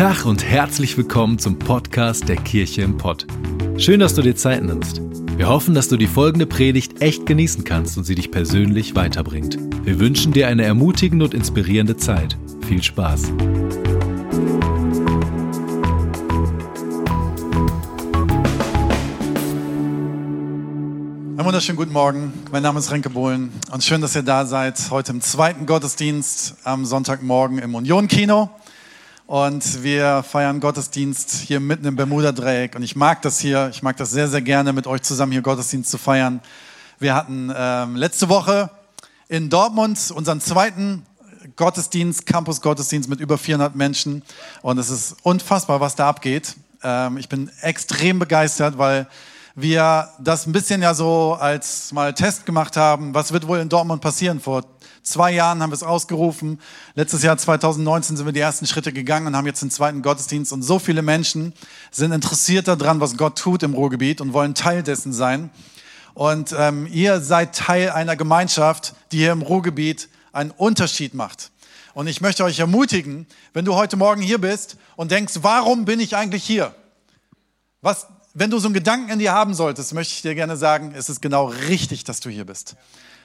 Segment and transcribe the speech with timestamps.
[0.00, 3.26] Tag und herzlich willkommen zum Podcast der Kirche im Pott.
[3.76, 5.02] Schön, dass du dir Zeit nimmst.
[5.36, 9.58] Wir hoffen, dass du die folgende Predigt echt genießen kannst und sie dich persönlich weiterbringt.
[9.84, 12.38] Wir wünschen dir eine ermutigende und inspirierende Zeit.
[12.66, 13.24] Viel Spaß.
[21.28, 22.32] Einen wunderschönen guten Morgen.
[22.50, 24.80] Mein Name ist Renke Bohlen und schön, dass ihr da seid.
[24.90, 28.48] Heute im zweiten Gottesdienst am Sonntagmorgen im Union Kino.
[29.30, 32.74] Und wir feiern Gottesdienst hier mitten im Bermuda-Dreieck.
[32.74, 35.40] Und ich mag das hier, ich mag das sehr, sehr gerne, mit euch zusammen hier
[35.40, 36.40] Gottesdienst zu feiern.
[36.98, 38.70] Wir hatten ähm, letzte Woche
[39.28, 41.06] in Dortmund unseren zweiten
[41.54, 44.24] Gottesdienst, Campus-Gottesdienst mit über 400 Menschen.
[44.62, 46.56] Und es ist unfassbar, was da abgeht.
[46.82, 49.06] Ähm, ich bin extrem begeistert, weil
[49.54, 53.14] wir das ein bisschen ja so als mal Test gemacht haben.
[53.14, 54.64] Was wird wohl in Dortmund passieren vor
[55.02, 56.60] zwei Jahren haben wir es ausgerufen.
[56.94, 60.52] Letztes Jahr 2019 sind wir die ersten Schritte gegangen und haben jetzt den zweiten Gottesdienst.
[60.52, 61.52] Und so viele Menschen
[61.90, 65.50] sind interessiert daran, was Gott tut im Ruhrgebiet und wollen Teil dessen sein.
[66.14, 71.50] Und ähm, ihr seid Teil einer Gemeinschaft, die hier im Ruhrgebiet einen Unterschied macht.
[71.94, 76.00] Und ich möchte euch ermutigen, wenn du heute Morgen hier bist und denkst, warum bin
[76.00, 76.74] ich eigentlich hier?
[77.82, 80.92] Was, wenn du so einen Gedanken in dir haben solltest, möchte ich dir gerne sagen,
[80.96, 82.76] es ist genau richtig, dass du hier bist.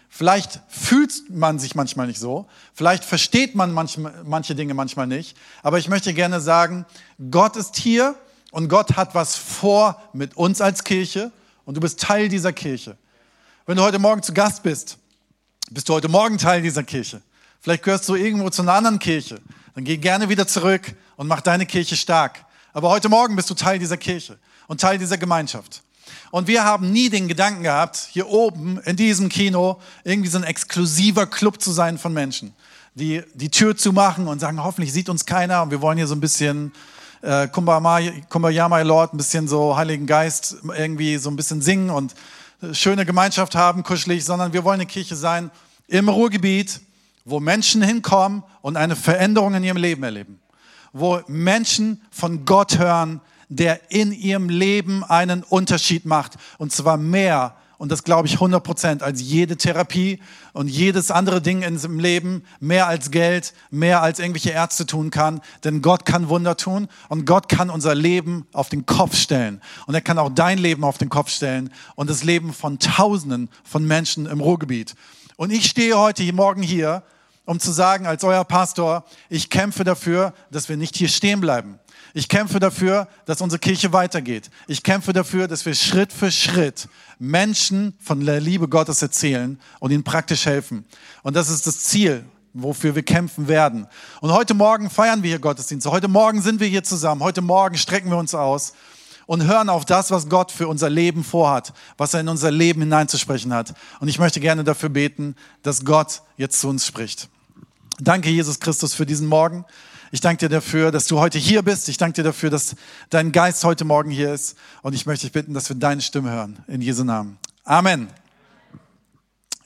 [0.09, 5.37] Vielleicht fühlt man sich manchmal nicht so, vielleicht versteht man manchmal, manche Dinge manchmal nicht,
[5.61, 6.85] aber ich möchte gerne sagen,
[7.31, 8.15] Gott ist hier
[8.51, 11.31] und Gott hat was vor mit uns als Kirche
[11.65, 12.97] und du bist Teil dieser Kirche.
[13.65, 14.97] Wenn du heute Morgen zu Gast bist,
[15.71, 17.21] bist du heute Morgen Teil dieser Kirche.
[17.59, 19.41] Vielleicht gehörst du irgendwo zu einer anderen Kirche.
[19.73, 22.45] Dann geh gerne wieder zurück und mach deine Kirche stark.
[22.73, 25.81] Aber heute Morgen bist du Teil dieser Kirche und Teil dieser Gemeinschaft.
[26.31, 30.43] Und wir haben nie den Gedanken gehabt, hier oben in diesem Kino irgendwie so ein
[30.43, 32.53] exklusiver Club zu sein von Menschen,
[32.93, 36.07] die die Tür zu machen und sagen, hoffentlich sieht uns keiner und wir wollen hier
[36.07, 36.71] so ein bisschen
[37.21, 42.13] äh, Kumbaya, my Lord, ein bisschen so Heiligen Geist irgendwie so ein bisschen singen und
[42.61, 45.51] äh, schöne Gemeinschaft haben, kuschelig, sondern wir wollen eine Kirche sein
[45.87, 46.81] im Ruhrgebiet,
[47.25, 50.39] wo Menschen hinkommen und eine Veränderung in ihrem Leben erleben,
[50.93, 56.33] wo Menschen von Gott hören, der in ihrem Leben einen Unterschied macht.
[56.57, 60.19] Und zwar mehr, und das glaube ich 100 Prozent, als jede Therapie
[60.53, 65.11] und jedes andere Ding in diesem Leben, mehr als Geld, mehr als irgendwelche Ärzte tun
[65.11, 65.41] kann.
[65.63, 69.61] Denn Gott kann Wunder tun und Gott kann unser Leben auf den Kopf stellen.
[69.87, 73.49] Und er kann auch dein Leben auf den Kopf stellen und das Leben von Tausenden
[73.63, 74.95] von Menschen im Ruhrgebiet.
[75.37, 77.03] Und ich stehe heute Morgen hier,
[77.43, 81.79] um zu sagen, als euer Pastor, ich kämpfe dafür, dass wir nicht hier stehen bleiben
[82.15, 84.49] ich kämpfe dafür, dass unsere Kirche weitergeht.
[84.67, 86.87] Ich kämpfe dafür, dass wir Schritt für Schritt
[87.19, 90.85] Menschen von der Liebe Gottes erzählen und ihnen praktisch helfen.
[91.23, 93.85] Und das ist das Ziel, wofür wir kämpfen werden.
[94.21, 95.91] Und heute Morgen feiern wir hier Gottesdienste.
[95.91, 97.21] Heute Morgen sind wir hier zusammen.
[97.21, 98.75] Heute Morgen strecken wir uns aus
[99.25, 102.79] und hören auf das, was Gott für unser Leben vorhat, was er in unser Leben
[102.79, 103.73] hineinzusprechen hat.
[103.99, 107.27] Und ich möchte gerne dafür beten, dass Gott jetzt zu uns spricht.
[107.99, 109.65] Danke, Jesus Christus, für diesen Morgen.
[110.15, 111.89] Ich danke dir dafür, dass du heute hier bist.
[111.89, 112.77] Ich danke dir dafür, dass
[113.09, 114.57] dein Geist heute Morgen hier ist.
[114.81, 116.63] Und ich möchte dich bitten, dass wir deine Stimme hören.
[116.67, 117.37] In Jesu Namen.
[117.65, 118.07] Amen.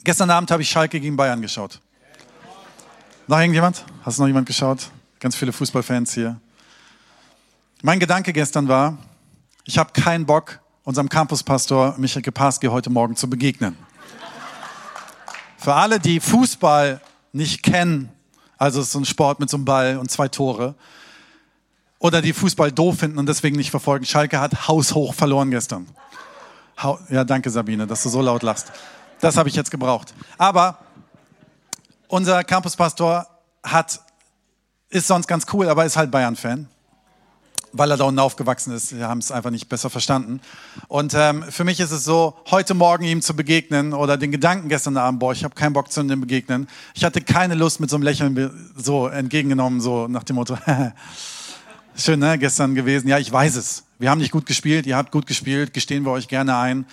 [0.04, 1.80] Gestern Abend habe ich Schalke gegen Bayern geschaut.
[3.28, 3.86] Noch irgendjemand?
[4.02, 4.90] Hast du noch jemand geschaut?
[5.20, 6.42] Ganz viele Fußballfans hier.
[7.84, 8.98] Mein Gedanke gestern war,
[9.66, 13.78] ich habe keinen Bock, unserem Campuspastor Michael Gepaski heute Morgen zu begegnen.
[15.60, 17.02] Für alle, die Fußball
[17.34, 18.12] nicht kennen,
[18.60, 20.76] also so ein Sport mit so einem Ball und zwei Tore.
[21.98, 24.06] Oder die Fußball doof finden und deswegen nicht verfolgen.
[24.06, 25.88] Schalke hat haushoch verloren gestern.
[27.10, 28.72] Ja, danke Sabine, dass du so laut lachst.
[29.20, 30.14] Das habe ich jetzt gebraucht.
[30.38, 30.78] Aber
[32.08, 33.28] unser Campuspastor
[33.64, 34.00] hat,
[34.90, 36.70] ist sonst ganz cool, aber ist halt Bayern-Fan
[37.72, 38.96] weil er da unten aufgewachsen ist.
[38.96, 40.42] Wir haben es einfach nicht besser verstanden.
[40.88, 44.70] Und ähm, für mich ist es so, heute Morgen ihm zu begegnen oder den Gedanken
[44.70, 46.68] gestern Abend, boah, ich habe keinen Bock zu ihm begegnen.
[46.94, 50.58] Ich hatte keine Lust mit so einem Lächeln so entgegengenommen, so nach dem Motto,
[51.96, 53.08] schön, ne, gestern gewesen.
[53.08, 53.84] Ja, ich weiß es.
[54.00, 56.86] Wir haben nicht gut gespielt, ihr habt gut gespielt, gestehen wir euch gerne ein.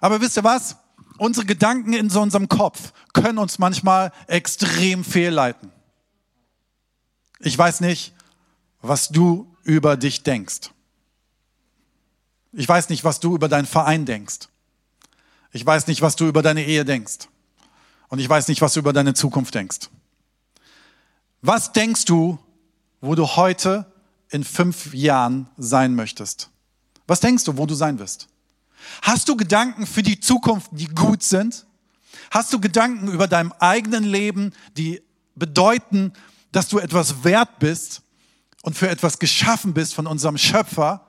[0.00, 0.76] Aber wisst ihr was?
[1.16, 5.70] Unsere Gedanken in so unserem Kopf können uns manchmal extrem fehlleiten.
[7.38, 8.14] Ich weiß nicht,
[8.82, 10.70] was du über dich denkst.
[12.52, 14.48] Ich weiß nicht, was du über deinen Verein denkst.
[15.52, 17.28] Ich weiß nicht, was du über deine Ehe denkst.
[18.08, 19.88] Und ich weiß nicht, was du über deine Zukunft denkst.
[21.42, 22.38] Was denkst du,
[23.00, 23.86] wo du heute
[24.30, 26.50] in fünf Jahren sein möchtest?
[27.06, 28.28] Was denkst du, wo du sein wirst?
[29.02, 31.66] Hast du Gedanken für die Zukunft, die gut sind?
[32.30, 35.02] Hast du Gedanken über deinem eigenen Leben, die
[35.34, 36.12] bedeuten,
[36.52, 38.03] dass du etwas wert bist
[38.64, 41.02] und für etwas geschaffen bist von unserem Schöpfer,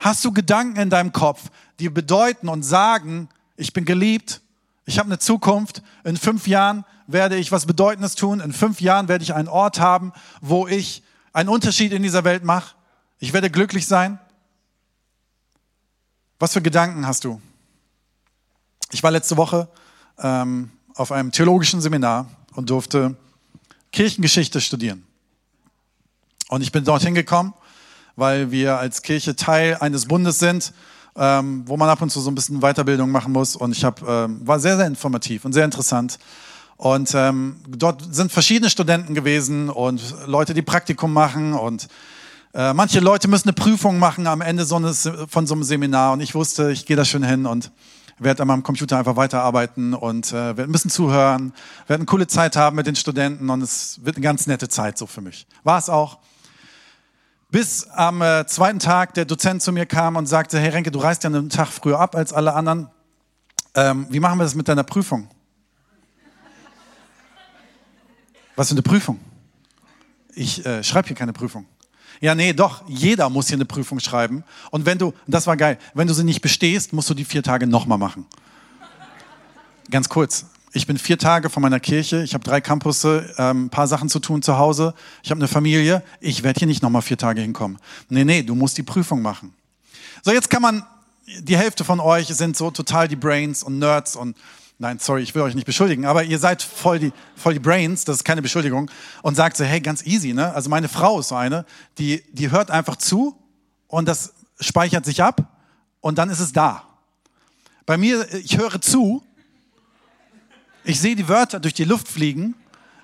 [0.00, 3.28] hast du Gedanken in deinem Kopf, die bedeuten und sagen,
[3.58, 4.40] ich bin geliebt,
[4.86, 9.08] ich habe eine Zukunft, in fünf Jahren werde ich was Bedeutendes tun, in fünf Jahren
[9.08, 11.02] werde ich einen Ort haben, wo ich
[11.34, 12.74] einen Unterschied in dieser Welt mache,
[13.18, 14.18] ich werde glücklich sein.
[16.38, 17.42] Was für Gedanken hast du?
[18.90, 19.68] Ich war letzte Woche
[20.18, 23.16] ähm, auf einem theologischen Seminar und durfte
[23.92, 25.06] Kirchengeschichte studieren.
[26.48, 27.54] Und ich bin dorthin gekommen,
[28.16, 30.72] weil wir als Kirche Teil eines Bundes sind,
[31.16, 33.56] ähm, wo man ab und zu so ein bisschen Weiterbildung machen muss.
[33.56, 36.18] Und ich hab, ähm, war sehr, sehr informativ und sehr interessant.
[36.76, 41.88] Und ähm, dort sind verschiedene Studenten gewesen und Leute, die Praktikum machen und
[42.52, 46.12] äh, manche Leute müssen eine Prüfung machen am Ende so eines, von so einem Seminar.
[46.12, 47.70] Und ich wusste, ich gehe da schon hin und
[48.18, 51.52] werde an meinem Computer einfach weiterarbeiten und äh, werde ein bisschen zuhören,
[51.86, 54.98] werde eine coole Zeit haben mit den Studenten und es wird eine ganz nette Zeit
[54.98, 55.46] so für mich.
[55.62, 56.18] War es auch.
[57.50, 60.98] Bis am äh, zweiten Tag der Dozent zu mir kam und sagte, hey Renke, du
[60.98, 62.88] reist ja einen Tag früher ab als alle anderen.
[63.74, 65.28] Ähm, wie machen wir das mit deiner Prüfung?
[68.56, 69.20] Was für eine Prüfung?
[70.34, 71.66] Ich äh, schreibe hier keine Prüfung.
[72.20, 74.44] Ja, nee, doch, jeder muss hier eine Prüfung schreiben.
[74.70, 77.42] Und wenn du, das war geil, wenn du sie nicht bestehst, musst du die vier
[77.42, 78.26] Tage nochmal machen.
[79.90, 83.70] Ganz kurz, ich bin vier Tage von meiner Kirche, ich habe drei Campusse, ähm, ein
[83.70, 87.02] paar Sachen zu tun zu Hause, ich habe eine Familie, ich werde hier nicht nochmal
[87.02, 87.78] vier Tage hinkommen.
[88.08, 89.54] Nee, nee, du musst die Prüfung machen.
[90.22, 90.84] So, jetzt kann man,
[91.40, 94.36] die Hälfte von euch sind so total die Brains und Nerds und
[94.78, 98.04] Nein, sorry, ich will euch nicht beschuldigen, aber ihr seid voll die, voll die Brains,
[98.04, 98.90] das ist keine Beschuldigung,
[99.22, 100.52] und sagt so, hey, ganz easy, ne?
[100.52, 101.64] Also meine Frau ist so eine,
[101.98, 103.38] die, die hört einfach zu
[103.86, 105.42] und das speichert sich ab
[106.00, 106.82] und dann ist es da.
[107.86, 109.22] Bei mir, ich höre zu
[110.84, 112.54] ich sehe die Wörter durch die Luft fliegen,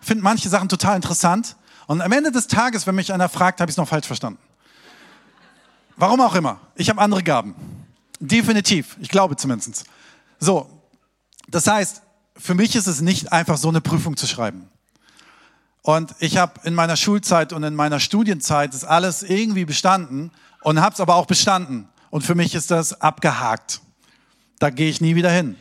[0.00, 1.56] finde manche Sachen total interessant
[1.86, 4.38] und am Ende des Tages, wenn mich einer fragt, habe ich es noch falsch verstanden.
[5.96, 6.60] Warum auch immer.
[6.76, 7.54] Ich habe andere Gaben.
[8.20, 8.96] Definitiv.
[9.00, 9.84] Ich glaube zumindest.
[10.38, 10.79] So.
[11.50, 12.02] Das heißt,
[12.36, 14.68] für mich ist es nicht einfach so eine Prüfung zu schreiben.
[15.82, 20.30] Und ich habe in meiner Schulzeit und in meiner Studienzeit das alles irgendwie bestanden
[20.62, 21.88] und habe es aber auch bestanden.
[22.10, 23.80] Und für mich ist das abgehakt.
[24.58, 25.56] Da gehe ich nie wieder hin.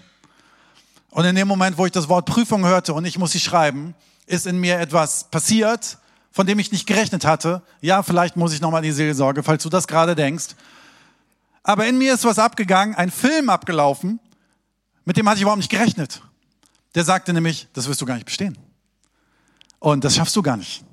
[1.10, 3.96] Und in dem Moment, wo ich das Wort Prüfung hörte und ich muss sie schreiben,
[4.28, 5.98] ist in mir etwas passiert,
[6.32, 7.62] von dem ich nicht gerechnet hatte.
[7.82, 10.50] Ja, vielleicht muss ich nochmal die Seelsorge, falls du das gerade denkst.
[11.64, 14.20] Aber in mir ist was abgegangen, ein Film abgelaufen,
[15.10, 16.22] mit dem hatte ich überhaupt nicht gerechnet.
[16.94, 18.56] Der sagte nämlich, das wirst du gar nicht bestehen.
[19.80, 20.86] Und das schaffst du gar nicht.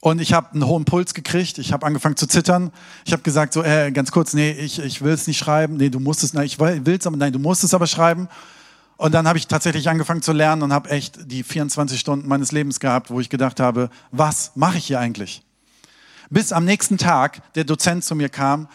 [0.00, 2.72] Und ich habe einen hohen Puls gekriegt, ich habe angefangen zu zittern.
[3.04, 5.76] Ich habe gesagt, so, äh, ganz kurz, nee, ich, ich will es nicht schreiben.
[5.76, 8.30] Nee, du musst es, nein, ich will es, aber nein, du musst es aber schreiben.
[8.96, 12.50] Und dann habe ich tatsächlich angefangen zu lernen und habe echt die 24 Stunden meines
[12.50, 15.42] Lebens gehabt, wo ich gedacht habe, was mache ich hier eigentlich?
[16.30, 18.68] Bis am nächsten Tag der Dozent zu mir kam,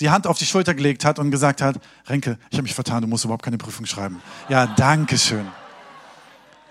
[0.00, 3.02] die Hand auf die Schulter gelegt hat und gesagt hat, Renke, ich habe mich vertan,
[3.02, 4.20] du musst überhaupt keine Prüfung schreiben.
[4.48, 5.46] Ja, danke schön.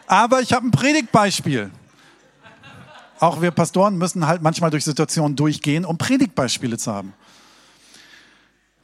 [0.07, 1.71] Aber ich habe ein Predigtbeispiel.
[3.19, 7.13] Auch wir Pastoren müssen halt manchmal durch Situationen durchgehen, um Predigtbeispiele zu haben.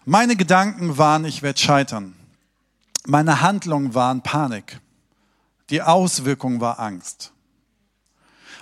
[0.06, 2.16] Meine Gedanken waren, ich werde scheitern.
[3.06, 4.80] Meine Handlungen waren Panik.
[5.70, 7.34] Die Auswirkung war Angst.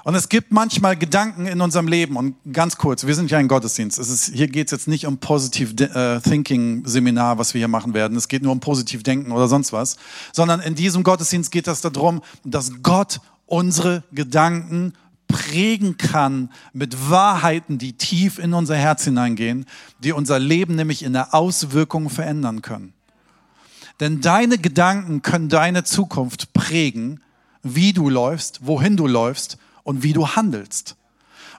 [0.03, 3.47] Und es gibt manchmal Gedanken in unserem Leben, und ganz kurz, wir sind ja ein
[3.47, 3.99] Gottesdienst.
[3.99, 7.67] Es ist, hier geht es jetzt nicht um Positive äh, Thinking Seminar, was wir hier
[7.67, 8.15] machen werden.
[8.17, 9.97] Es geht nur um positiv Denken oder sonst was.
[10.31, 14.93] Sondern in diesem Gottesdienst geht es darum, dass Gott unsere Gedanken
[15.27, 19.65] prägen kann mit Wahrheiten, die tief in unser Herz hineingehen,
[19.99, 22.93] die unser Leben nämlich in der Auswirkung verändern können.
[23.99, 27.21] Denn deine Gedanken können deine Zukunft prägen,
[27.63, 30.97] wie du läufst, wohin du läufst und wie du handelst.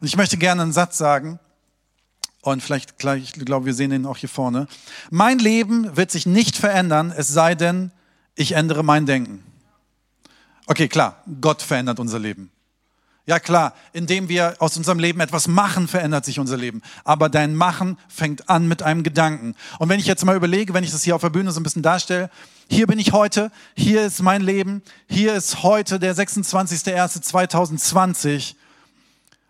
[0.03, 1.41] Und ich möchte gerne einen Satz sagen,
[2.43, 4.69] und vielleicht gleich, ich glaube, wir sehen ihn auch hier vorne.
[5.11, 7.91] Mein Leben wird sich nicht verändern, es sei denn,
[8.35, 9.43] ich ändere mein Denken.
[10.67, 12.51] Okay, klar, Gott verändert unser Leben.
[13.25, 16.83] Ja klar, indem wir aus unserem Leben etwas machen, verändert sich unser Leben.
[17.05, 19.55] Aber dein Machen fängt an mit einem Gedanken.
[19.79, 21.65] Und wenn ich jetzt mal überlege, wenn ich das hier auf der Bühne so ein
[21.65, 22.31] bisschen darstelle,
[22.69, 28.55] hier bin ich heute, hier ist mein Leben, hier ist heute der 26.01.2020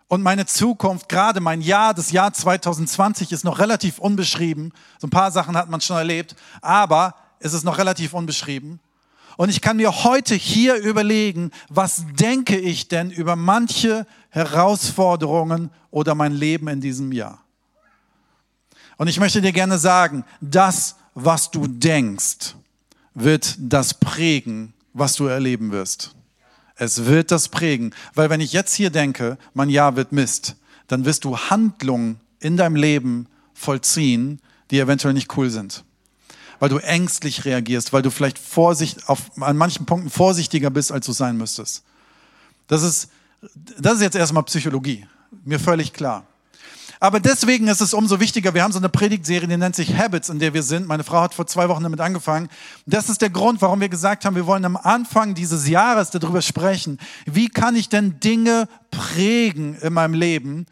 [0.07, 4.73] und meine Zukunft, gerade mein Jahr, das Jahr 2020 ist noch relativ unbeschrieben.
[4.97, 8.79] So ein paar Sachen hat man schon erlebt, aber es ist noch relativ unbeschrieben.
[9.37, 16.15] Und ich kann mir heute hier überlegen, was denke ich denn über manche Herausforderungen oder
[16.15, 17.43] mein Leben in diesem Jahr.
[18.97, 22.55] Und ich möchte dir gerne sagen, das, was du denkst,
[23.13, 26.15] wird das prägen, was du erleben wirst.
[26.75, 30.55] Es wird das prägen, weil wenn ich jetzt hier denke, mein Jahr wird Mist,
[30.87, 34.39] dann wirst du Handlungen in deinem Leben vollziehen,
[34.71, 35.83] die eventuell nicht cool sind.
[36.59, 41.05] Weil du ängstlich reagierst, weil du vielleicht Vorsicht auf, an manchen Punkten vorsichtiger bist, als
[41.05, 41.83] du sein müsstest.
[42.67, 43.09] Das ist,
[43.77, 45.05] das ist jetzt erstmal Psychologie.
[45.43, 46.25] Mir völlig klar.
[47.01, 50.27] Aber deswegen ist es umso wichtiger, wir haben so eine Predigtserie, die nennt sich Habits,
[50.27, 50.85] in der wir sind.
[50.85, 52.49] Meine Frau hat vor zwei Wochen damit angefangen.
[52.85, 56.41] Das ist der Grund, warum wir gesagt haben, wir wollen am Anfang dieses Jahres darüber
[56.41, 60.65] sprechen, wie kann ich denn Dinge prägen in meinem Leben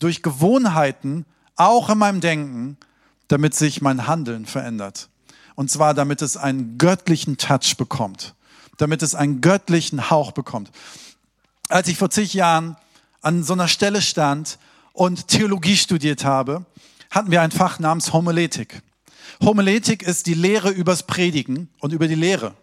[0.00, 1.24] durch Gewohnheiten,
[1.56, 2.76] auch in meinem Denken,
[3.28, 5.08] damit sich mein Handeln verändert.
[5.54, 8.34] Und zwar, damit es einen göttlichen Touch bekommt,
[8.76, 10.70] damit es einen göttlichen Hauch bekommt.
[11.68, 12.76] Als ich vor zig Jahren
[13.22, 14.58] an so einer Stelle stand
[14.94, 16.64] und Theologie studiert habe,
[17.10, 18.80] hatten wir ein Fach namens Homiletik.
[19.42, 22.54] Homiletik ist die Lehre übers Predigen und über die Lehre.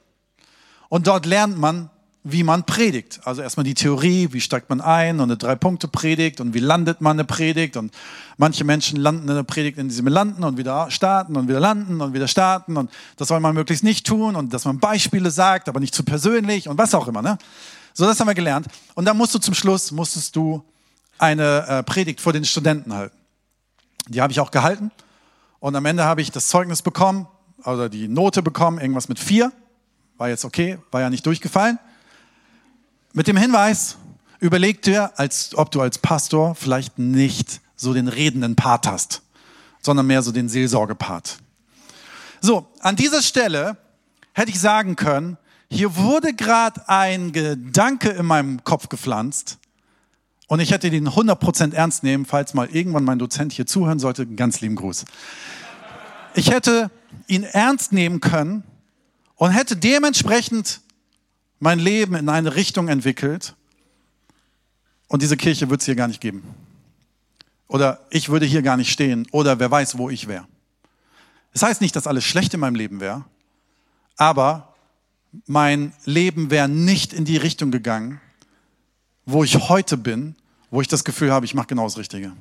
[0.90, 1.90] Und dort lernt man,
[2.24, 3.20] wie man predigt.
[3.26, 7.18] Also erstmal die Theorie, wie steigt man ein und eine Drei-Punkte-Predigt und wie landet man
[7.18, 7.78] eine Predigt.
[7.78, 7.94] Und
[8.38, 12.00] manche Menschen landen in der Predigt, in diesem landen und wieder starten und wieder landen
[12.00, 12.78] und wieder starten.
[12.78, 16.04] Und das soll man möglichst nicht tun und dass man Beispiele sagt, aber nicht zu
[16.04, 17.22] persönlich und was auch immer.
[17.22, 17.38] Ne?
[17.94, 18.68] So, das haben wir gelernt.
[18.94, 20.64] Und dann musst du zum Schluss, musstest du
[21.22, 23.16] eine äh, Predigt vor den Studenten halten.
[24.08, 24.92] Die habe ich auch gehalten.
[25.60, 27.28] Und am Ende habe ich das Zeugnis bekommen,
[27.64, 29.52] also die Note bekommen, irgendwas mit vier.
[30.18, 31.78] War jetzt okay, war ja nicht durchgefallen.
[33.14, 33.98] Mit dem Hinweis,
[34.40, 39.22] überleg dir, als, ob du als Pastor vielleicht nicht so den redenden Part hast,
[39.82, 41.38] sondern mehr so den Seelsorgepart.
[42.40, 43.78] So, an dieser Stelle
[44.34, 45.38] hätte ich sagen können,
[45.70, 49.60] hier wurde gerade ein Gedanke in meinem Kopf gepflanzt,
[50.52, 54.28] und ich hätte den 100% ernst nehmen, falls mal irgendwann mein Dozent hier zuhören sollte.
[54.28, 55.06] Ganz lieben Gruß.
[56.34, 56.92] Ich hätte
[57.28, 58.66] ihn ernst nehmen können
[59.38, 60.82] und hätte dementsprechend
[61.60, 63.56] mein Leben in eine Richtung entwickelt.
[65.08, 66.44] Und diese Kirche wird es hier gar nicht geben.
[67.70, 69.30] Oder ich würde hier gar nicht stehen.
[69.32, 70.50] Oder wer weiß, wo ich wäre.
[71.54, 73.24] Das heißt nicht, dass alles schlecht in meinem Leben wäre.
[74.18, 74.76] Aber
[75.46, 78.20] mein Leben wäre nicht in die Richtung gegangen,
[79.26, 80.36] wo ich heute bin,
[80.72, 82.32] wo ich das Gefühl habe, ich mache genau das Richtige.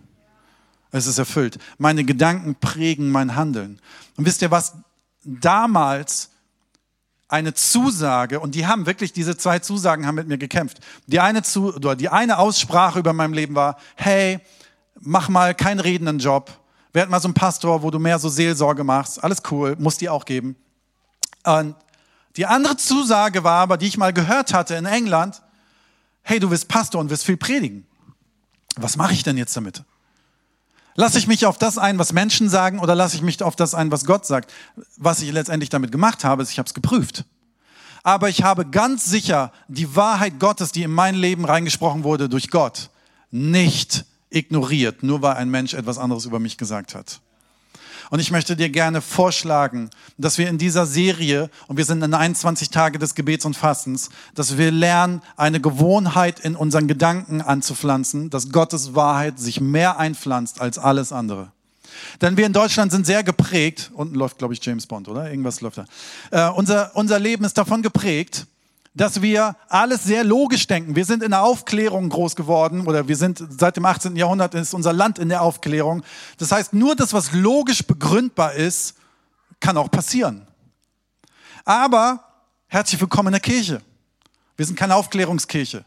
[0.92, 1.58] Es ist erfüllt.
[1.78, 3.80] Meine Gedanken prägen mein Handeln.
[4.16, 4.74] Und wisst ihr was?
[5.24, 6.30] Damals
[7.28, 10.80] eine Zusage, und die haben wirklich, diese zwei Zusagen haben mit mir gekämpft.
[11.06, 14.40] Die eine, zu, oder die eine Aussprache über meinem Leben war, hey,
[15.00, 16.50] mach mal keinen redenden Job.
[16.92, 19.22] Werd mal so ein Pastor, wo du mehr so Seelsorge machst.
[19.22, 20.56] Alles cool, muss die auch geben.
[21.44, 21.76] Und
[22.36, 25.40] die andere Zusage war aber, die ich mal gehört hatte in England,
[26.22, 27.86] hey, du wirst Pastor und wirst viel predigen
[28.76, 29.82] was mache ich denn jetzt damit?
[30.94, 33.74] Lasse ich mich auf das ein, was Menschen sagen, oder lasse ich mich auf das
[33.74, 34.52] ein, was Gott sagt?
[34.96, 37.24] Was ich letztendlich damit gemacht habe, ist, ich habe es geprüft.
[38.02, 42.50] Aber ich habe ganz sicher die Wahrheit Gottes, die in mein Leben reingesprochen wurde durch
[42.50, 42.90] Gott,
[43.30, 47.20] nicht ignoriert, nur weil ein Mensch etwas anderes über mich gesagt hat.
[48.10, 49.88] Und ich möchte dir gerne vorschlagen,
[50.18, 54.10] dass wir in dieser Serie, und wir sind in 21 Tage des Gebets und Fastens,
[54.34, 60.60] dass wir lernen, eine Gewohnheit in unseren Gedanken anzupflanzen, dass Gottes Wahrheit sich mehr einpflanzt
[60.60, 61.52] als alles andere.
[62.20, 65.30] Denn wir in Deutschland sind sehr geprägt, unten läuft, glaube ich, James Bond, oder?
[65.30, 65.84] Irgendwas läuft da.
[66.30, 68.46] Äh, unser, unser Leben ist davon geprägt,
[68.94, 70.96] dass wir alles sehr logisch denken.
[70.96, 74.16] Wir sind in der Aufklärung groß geworden oder wir sind seit dem 18.
[74.16, 76.02] Jahrhundert ist unser Land in der Aufklärung.
[76.38, 78.94] Das heißt, nur das, was logisch begründbar ist,
[79.60, 80.46] kann auch passieren.
[81.64, 82.24] Aber
[82.66, 83.80] herzlich willkommen in der Kirche.
[84.56, 85.84] Wir sind keine Aufklärungskirche.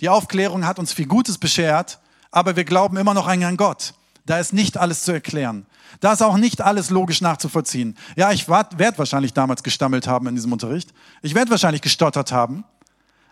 [0.00, 1.98] Die Aufklärung hat uns viel Gutes beschert,
[2.30, 3.92] aber wir glauben immer noch an Gott.
[4.24, 5.66] Da ist nicht alles zu erklären.
[5.98, 7.96] Da ist auch nicht alles logisch nachzuvollziehen.
[8.16, 10.92] Ja, ich werde wahrscheinlich damals gestammelt haben in diesem Unterricht.
[11.22, 12.64] Ich werde wahrscheinlich gestottert haben.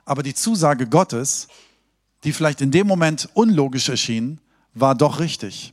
[0.05, 1.49] Aber die Zusage Gottes,
[2.25, 4.41] die vielleicht in dem Moment unlogisch erschien,
[4.75, 5.73] war doch richtig.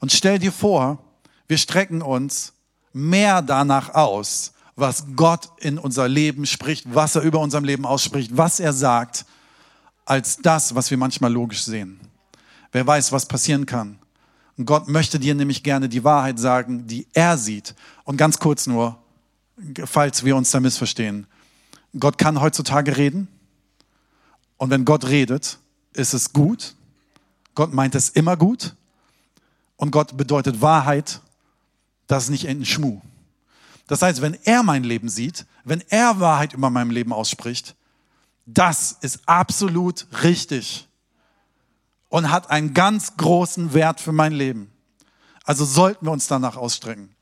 [0.00, 1.04] Und stell dir vor,
[1.48, 2.52] wir strecken uns
[2.92, 8.36] mehr danach aus, was Gott in unser Leben spricht, was er über unserem Leben ausspricht,
[8.36, 9.26] was er sagt,
[10.04, 12.00] als das, was wir manchmal logisch sehen.
[12.72, 13.98] Wer weiß, was passieren kann,
[14.62, 17.74] Gott möchte dir nämlich gerne die Wahrheit sagen, die er sieht.
[18.04, 18.98] Und ganz kurz nur,
[19.84, 21.26] falls wir uns da missverstehen.
[21.98, 23.28] Gott kann heutzutage reden.
[24.56, 25.58] Und wenn Gott redet,
[25.92, 26.74] ist es gut.
[27.54, 28.74] Gott meint es immer gut.
[29.76, 31.20] Und Gott bedeutet Wahrheit.
[32.06, 33.00] Das ist nicht ein Schmuh.
[33.86, 37.74] Das heißt, wenn er mein Leben sieht, wenn er Wahrheit über meinem Leben ausspricht,
[38.46, 40.88] das ist absolut richtig
[42.14, 44.70] und hat einen ganz großen Wert für mein Leben.
[45.42, 47.12] Also sollten wir uns danach ausstrecken.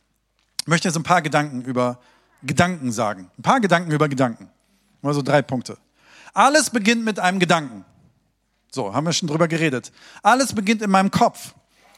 [0.60, 1.98] Ich möchte jetzt ein paar Gedanken über
[2.42, 3.30] Gedanken sagen.
[3.38, 4.50] Ein paar Gedanken über Gedanken.
[5.00, 5.78] Mal so drei Punkte.
[6.34, 7.86] Alles beginnt mit einem Gedanken.
[8.70, 9.92] So, haben wir schon drüber geredet.
[10.22, 11.54] Alles beginnt in meinem Kopf.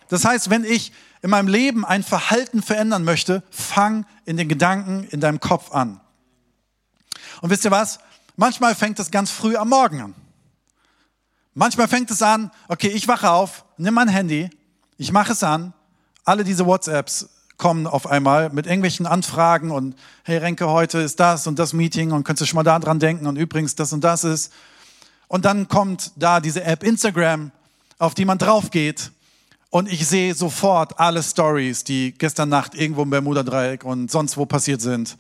[0.09, 5.03] Das heißt, wenn ich in meinem Leben ein Verhalten verändern möchte, fang in den Gedanken
[5.11, 6.01] in deinem Kopf an.
[7.41, 7.99] Und wisst ihr was?
[8.37, 10.15] Manchmal fängt es ganz früh am Morgen an.
[11.57, 14.51] Manchmal fängt es an, okay, ich wache auf, nimm mein Handy,
[14.99, 15.73] ich mache es an,
[16.25, 19.95] alle diese WhatsApps kommen auf einmal mit irgendwelchen Anfragen und
[20.25, 22.99] hey Renke, heute ist das und das Meeting und könntest du schon mal da dran
[22.99, 24.53] denken und übrigens das und das ist.
[25.29, 27.53] Und dann kommt da diese App Instagram,
[28.01, 29.13] auf die man drauf geht
[29.71, 34.45] und ich sehe sofort alle Stories, die gestern Nacht irgendwo im Bermuda-Dreieck und sonst wo
[34.45, 35.17] passiert sind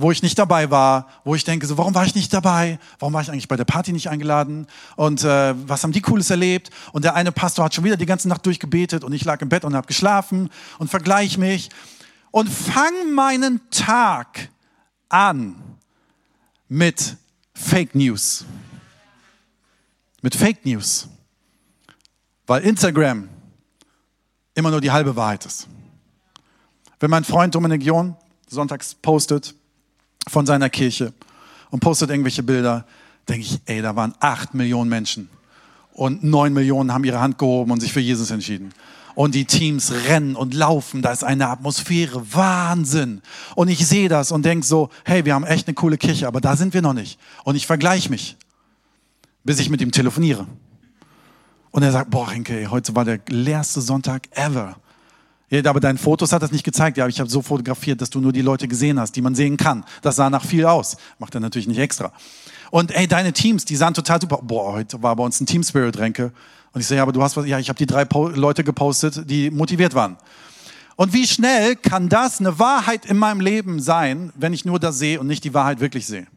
[0.00, 2.78] wo ich nicht dabei war, wo ich denke, so, warum war ich nicht dabei?
[2.98, 4.66] Warum war ich eigentlich bei der Party nicht eingeladen?
[4.96, 6.70] Und äh, was haben die Cooles erlebt?
[6.92, 9.48] Und der eine Pastor hat schon wieder die ganze Nacht durchgebetet und ich lag im
[9.48, 11.70] Bett und habe geschlafen und vergleich mich
[12.30, 14.48] und fang meinen Tag
[15.08, 15.56] an
[16.68, 17.16] mit
[17.54, 18.44] Fake News.
[20.22, 21.08] Mit Fake News.
[22.46, 23.28] Weil Instagram
[24.54, 25.68] immer nur die halbe Wahrheit ist.
[26.98, 28.16] Wenn mein Freund Dominik John
[28.48, 29.54] sonntags postet,
[30.28, 31.12] von seiner Kirche
[31.70, 32.86] und postet irgendwelche Bilder,
[33.28, 35.28] denke ich, ey, da waren acht Millionen Menschen
[35.92, 38.72] und neun Millionen haben ihre Hand gehoben und sich für Jesus entschieden.
[39.14, 43.20] Und die Teams rennen und laufen, da ist eine Atmosphäre, Wahnsinn.
[43.54, 46.40] Und ich sehe das und denke so, hey, wir haben echt eine coole Kirche, aber
[46.40, 47.18] da sind wir noch nicht.
[47.44, 48.36] Und ich vergleiche mich,
[49.44, 50.46] bis ich mit ihm telefoniere.
[51.70, 54.76] Und er sagt, boah, Henke, heute war der leerste Sonntag ever.
[55.50, 56.96] Ja, aber deine Fotos hat das nicht gezeigt.
[56.96, 59.56] Ja, ich habe so fotografiert, dass du nur die Leute gesehen hast, die man sehen
[59.56, 59.84] kann.
[60.00, 60.96] Das sah nach viel aus.
[61.18, 62.12] Macht er natürlich nicht extra.
[62.70, 64.38] Und ey, deine Teams, die sahen total super.
[64.42, 66.32] Boah, heute war bei uns ein Team Spirit Ränke.
[66.72, 67.46] Und ich sage, ja, aber du hast was.
[67.46, 70.18] Ja, ich habe die drei po Leute gepostet, die motiviert waren.
[70.94, 74.98] Und wie schnell kann das eine Wahrheit in meinem Leben sein, wenn ich nur das
[74.98, 76.28] sehe und nicht die Wahrheit wirklich sehe?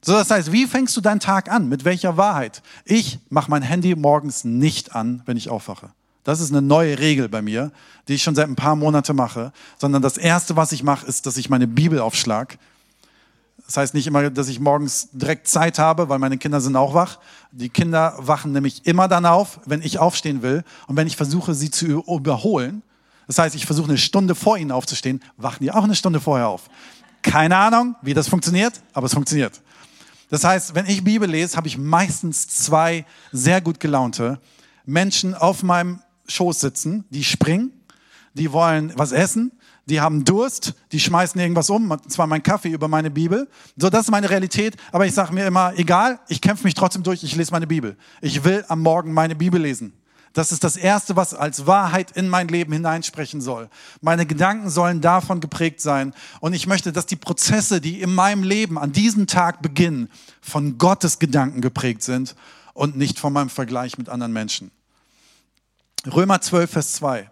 [0.00, 1.68] So, das heißt, wie fängst du deinen Tag an?
[1.68, 2.62] Mit welcher Wahrheit?
[2.84, 5.90] Ich mache mein Handy morgens nicht an, wenn ich aufwache.
[6.28, 7.72] Das ist eine neue Regel bei mir,
[8.06, 11.24] die ich schon seit ein paar Monaten mache, sondern das erste, was ich mache, ist,
[11.24, 12.58] dass ich meine Bibel aufschlag.
[13.64, 16.92] Das heißt nicht immer, dass ich morgens direkt Zeit habe, weil meine Kinder sind auch
[16.92, 17.18] wach.
[17.50, 21.54] Die Kinder wachen nämlich immer dann auf, wenn ich aufstehen will und wenn ich versuche,
[21.54, 22.82] sie zu überholen.
[23.26, 26.48] Das heißt, ich versuche eine Stunde vor ihnen aufzustehen, wachen die auch eine Stunde vorher
[26.48, 26.68] auf.
[27.22, 29.62] Keine Ahnung, wie das funktioniert, aber es funktioniert.
[30.28, 34.38] Das heißt, wenn ich Bibel lese, habe ich meistens zwei sehr gut gelaunte
[34.84, 37.72] Menschen auf meinem Schoß sitzen, die springen,
[38.34, 39.52] die wollen was essen,
[39.86, 43.48] die haben Durst, die schmeißen irgendwas um, zwar mein Kaffee über meine Bibel.
[43.76, 47.02] So, das ist meine Realität, aber ich sage mir immer, egal, ich kämpfe mich trotzdem
[47.02, 47.96] durch, ich lese meine Bibel.
[48.20, 49.94] Ich will am Morgen meine Bibel lesen.
[50.34, 53.70] Das ist das Erste, was als Wahrheit in mein Leben hineinsprechen soll.
[54.02, 56.14] Meine Gedanken sollen davon geprägt sein.
[56.40, 60.08] Und ich möchte, dass die Prozesse, die in meinem Leben an diesem Tag beginnen,
[60.40, 62.36] von Gottes Gedanken geprägt sind
[62.74, 64.70] und nicht von meinem Vergleich mit anderen Menschen.
[66.06, 67.30] Römer 12, Vers 2.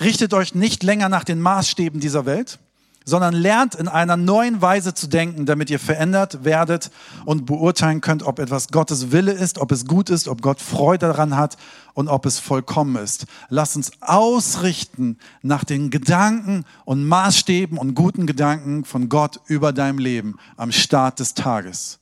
[0.00, 2.58] Richtet euch nicht länger nach den Maßstäben dieser Welt,
[3.04, 6.90] sondern lernt in einer neuen Weise zu denken, damit ihr verändert werdet
[7.24, 11.06] und beurteilen könnt, ob etwas Gottes Wille ist, ob es gut ist, ob Gott Freude
[11.06, 11.56] daran hat
[11.94, 13.26] und ob es vollkommen ist.
[13.48, 19.98] Lasst uns ausrichten nach den Gedanken und Maßstäben und guten Gedanken von Gott über deinem
[19.98, 21.99] Leben am Start des Tages.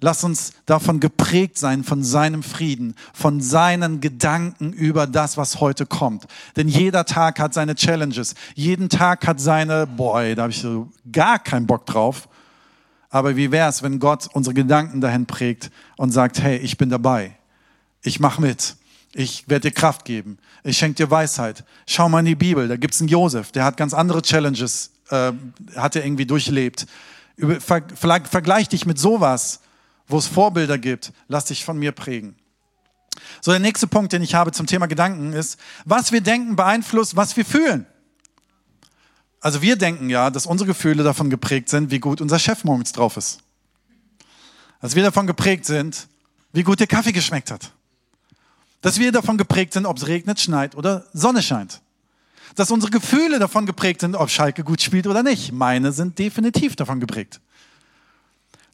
[0.00, 5.84] Lass uns davon geprägt sein, von seinem Frieden, von seinen Gedanken über das, was heute
[5.84, 6.26] kommt.
[6.56, 8.34] Denn jeder Tag hat seine Challenges.
[8.54, 12.28] Jeden Tag hat seine, boy, da habe ich so gar keinen Bock drauf.
[13.10, 17.36] Aber wie wär's, wenn Gott unsere Gedanken dahin prägt und sagt, hey, ich bin dabei.
[18.02, 18.76] Ich mach mit.
[19.12, 20.38] Ich werde dir Kraft geben.
[20.62, 21.64] Ich schenke dir Weisheit.
[21.86, 22.68] Schau mal in die Bibel.
[22.68, 25.32] Da gibt's einen Josef, der hat ganz andere Challenges, äh,
[25.76, 26.86] hat er irgendwie durchlebt.
[27.36, 29.60] Vergleich dich mit sowas
[30.10, 32.36] wo es Vorbilder gibt, lass dich von mir prägen.
[33.40, 37.16] So, der nächste Punkt, den ich habe zum Thema Gedanken ist, was wir denken beeinflusst,
[37.16, 37.86] was wir fühlen.
[39.40, 42.92] Also wir denken ja, dass unsere Gefühle davon geprägt sind, wie gut unser Chef morgens
[42.92, 43.38] drauf ist.
[44.82, 46.08] Dass wir davon geprägt sind,
[46.52, 47.72] wie gut der Kaffee geschmeckt hat.
[48.82, 51.80] Dass wir davon geprägt sind, ob es regnet, schneit oder Sonne scheint.
[52.56, 55.52] Dass unsere Gefühle davon geprägt sind, ob Schalke gut spielt oder nicht.
[55.52, 57.40] Meine sind definitiv davon geprägt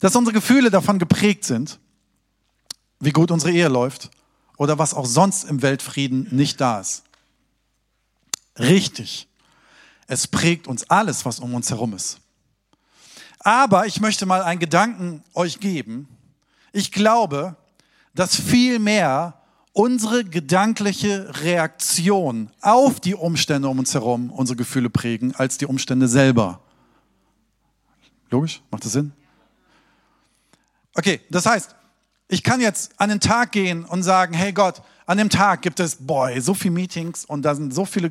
[0.00, 1.78] dass unsere Gefühle davon geprägt sind,
[3.00, 4.10] wie gut unsere Ehe läuft
[4.56, 7.02] oder was auch sonst im Weltfrieden nicht da ist.
[8.58, 9.28] Richtig.
[10.06, 12.18] Es prägt uns alles, was um uns herum ist.
[13.40, 16.08] Aber ich möchte mal einen Gedanken euch geben.
[16.72, 17.56] Ich glaube,
[18.14, 19.40] dass viel mehr
[19.72, 26.08] unsere gedankliche Reaktion auf die Umstände um uns herum unsere Gefühle prägen, als die Umstände
[26.08, 26.60] selber.
[28.30, 28.62] Logisch?
[28.70, 29.12] Macht das Sinn?
[30.96, 31.76] Okay, das heißt,
[32.28, 35.78] Ich kann jetzt an den Tag gehen und sagen, hey Gott, an dem Tag gibt
[35.78, 38.10] es, boy, so viele Meetings und da sind so viele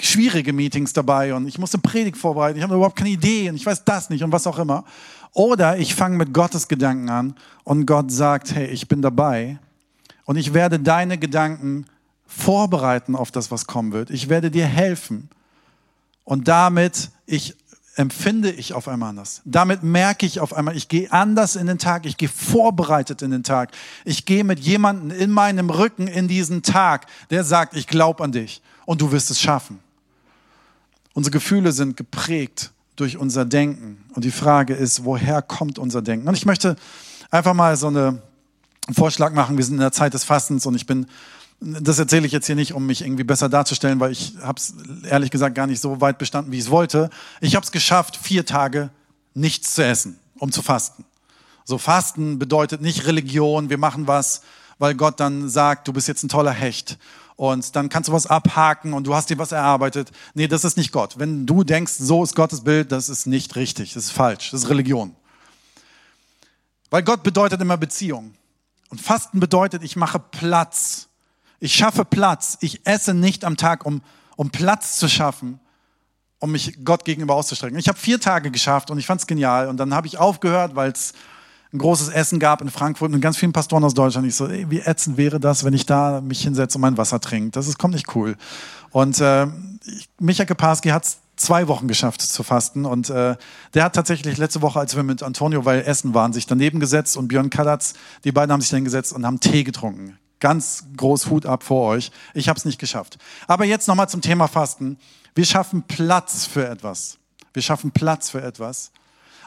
[0.00, 3.56] schwierige Meetings dabei und ich muss eine Predigt vorbereiten, ich habe überhaupt keine Idee und
[3.56, 4.84] ich weiß das nicht und was auch immer.
[5.32, 9.58] Oder ich fange mit Gottes Gedanken an und Gott sagt, hey, ich bin dabei
[10.24, 11.86] und ich werde deine Gedanken
[12.26, 14.10] vorbereiten auf das, was kommen wird.
[14.10, 15.28] Ich werde dir helfen.
[16.24, 17.56] Und damit ich
[17.96, 19.40] empfinde ich auf einmal anders.
[19.44, 23.30] Damit merke ich auf einmal, ich gehe anders in den Tag, ich gehe vorbereitet in
[23.30, 23.72] den Tag.
[24.04, 28.32] Ich gehe mit jemandem in meinem Rücken in diesen Tag, der sagt, ich glaube an
[28.32, 29.80] dich und du wirst es schaffen.
[31.14, 34.04] Unsere Gefühle sind geprägt durch unser Denken.
[34.14, 36.28] Und die Frage ist, woher kommt unser Denken?
[36.28, 36.76] Und ich möchte
[37.30, 38.20] einfach mal so eine,
[38.86, 39.56] einen Vorschlag machen.
[39.56, 41.06] Wir sind in der Zeit des Fastens und ich bin,
[41.60, 44.74] das erzähle ich jetzt hier nicht, um mich irgendwie besser darzustellen, weil ich habe es
[45.08, 47.10] ehrlich gesagt gar nicht so weit bestanden, wie ich es wollte.
[47.40, 48.90] Ich habe es geschafft, vier Tage
[49.34, 51.04] nichts zu essen, um zu fasten.
[51.64, 54.42] So Fasten bedeutet nicht Religion, wir machen was,
[54.78, 56.98] weil Gott dann sagt, du bist jetzt ein toller Hecht
[57.36, 60.10] und dann kannst du was abhaken und du hast dir was erarbeitet.
[60.34, 61.18] Nee, das ist nicht Gott.
[61.18, 64.64] Wenn du denkst, so ist Gottes Bild, das ist nicht richtig, das ist falsch, das
[64.64, 65.14] ist Religion.
[66.90, 68.34] Weil Gott bedeutet immer Beziehung.
[68.88, 71.08] Und Fasten bedeutet, ich mache Platz.
[71.66, 72.58] Ich schaffe Platz.
[72.60, 74.00] Ich esse nicht am Tag, um,
[74.36, 75.58] um Platz zu schaffen,
[76.38, 77.76] um mich Gott gegenüber auszustrecken.
[77.76, 79.66] Ich habe vier Tage geschafft und ich fand es genial.
[79.66, 81.12] Und dann habe ich aufgehört, weil es
[81.72, 84.28] ein großes Essen gab in Frankfurt mit ganz vielen Pastoren aus Deutschland.
[84.28, 87.18] Ich so, ey, wie ätzend wäre das, wenn ich da mich hinsetze und mein Wasser
[87.18, 87.50] trinke.
[87.50, 88.36] Das ist, kommt nicht cool.
[88.92, 89.48] Und äh,
[90.20, 93.34] Micha Keparski hat es zwei Wochen geschafft zu fasten und äh,
[93.74, 97.16] der hat tatsächlich letzte Woche, als wir mit Antonio weil Essen waren, sich daneben gesetzt
[97.16, 100.16] und Björn Kalatz, die beiden haben sich dann gesetzt und haben Tee getrunken.
[100.40, 102.10] Ganz groß Hut ab vor euch.
[102.34, 103.18] Ich habe es nicht geschafft.
[103.46, 104.98] Aber jetzt nochmal zum Thema Fasten.
[105.34, 107.18] Wir schaffen Platz für etwas.
[107.52, 108.92] Wir schaffen Platz für etwas.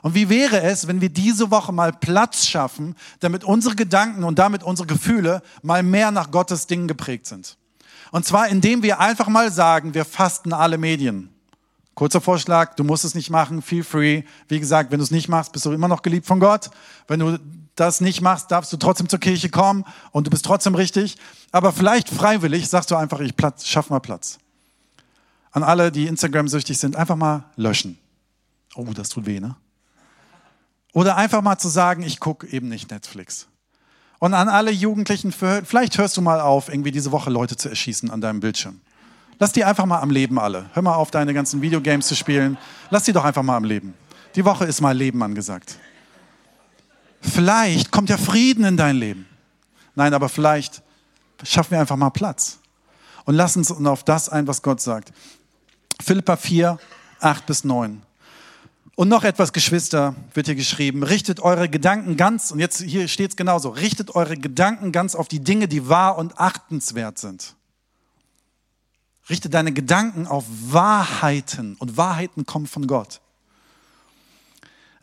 [0.02, 4.39] Und wie wäre es, wenn wir diese Woche mal Platz schaffen, damit unsere Gedanken und
[4.39, 7.58] damit unsere Gefühle mal mehr nach Gottes Dingen geprägt sind?
[8.12, 11.30] Und zwar indem wir einfach mal sagen, wir fasten alle Medien.
[11.99, 14.23] Kurzer Vorschlag, du musst es nicht machen, feel free.
[14.47, 16.69] Wie gesagt, wenn du es nicht machst, bist du immer noch geliebt von Gott.
[17.09, 17.38] Wenn du
[17.75, 21.17] das nicht machst, darfst du trotzdem zur Kirche kommen und du bist trotzdem richtig.
[21.51, 24.39] Aber vielleicht freiwillig sagst du einfach, ich Platz, schaff mal Platz.
[25.51, 27.99] An alle, die Instagram-süchtig sind, einfach mal löschen.
[28.75, 29.57] Oh, das tut weh, ne?
[30.93, 33.47] Oder einfach mal zu sagen, ich gucke eben nicht Netflix.
[34.19, 38.09] Und an alle Jugendlichen, vielleicht hörst du mal auf, irgendwie diese Woche Leute zu erschießen
[38.09, 38.79] an deinem Bildschirm.
[39.39, 40.69] Lass die einfach mal am Leben alle.
[40.73, 42.58] Hör mal auf, deine ganzen Videogames zu spielen.
[42.89, 43.93] Lass die doch einfach mal am Leben.
[44.36, 45.78] Die Woche ist mal Leben angesagt.
[47.21, 49.25] Vielleicht kommt ja Frieden in dein Leben.
[49.95, 50.84] Nein, aber vielleicht
[51.43, 52.60] schaffen wir einfach mal Platz.
[53.25, 55.13] Und lass uns auf das ein, was Gott sagt.
[56.02, 56.78] Philippa 4,
[57.21, 58.02] 8 bis 9.
[58.95, 61.04] Und noch etwas, Geschwister, wird hier geschrieben.
[61.04, 65.30] Richtet eure Gedanken ganz, und jetzt hier steht es genauso, richtet eure Gedanken ganz auf
[65.30, 67.56] die Dinge, die wahr und achtenswert sind.
[69.29, 73.21] Richte deine Gedanken auf Wahrheiten und Wahrheiten kommen von Gott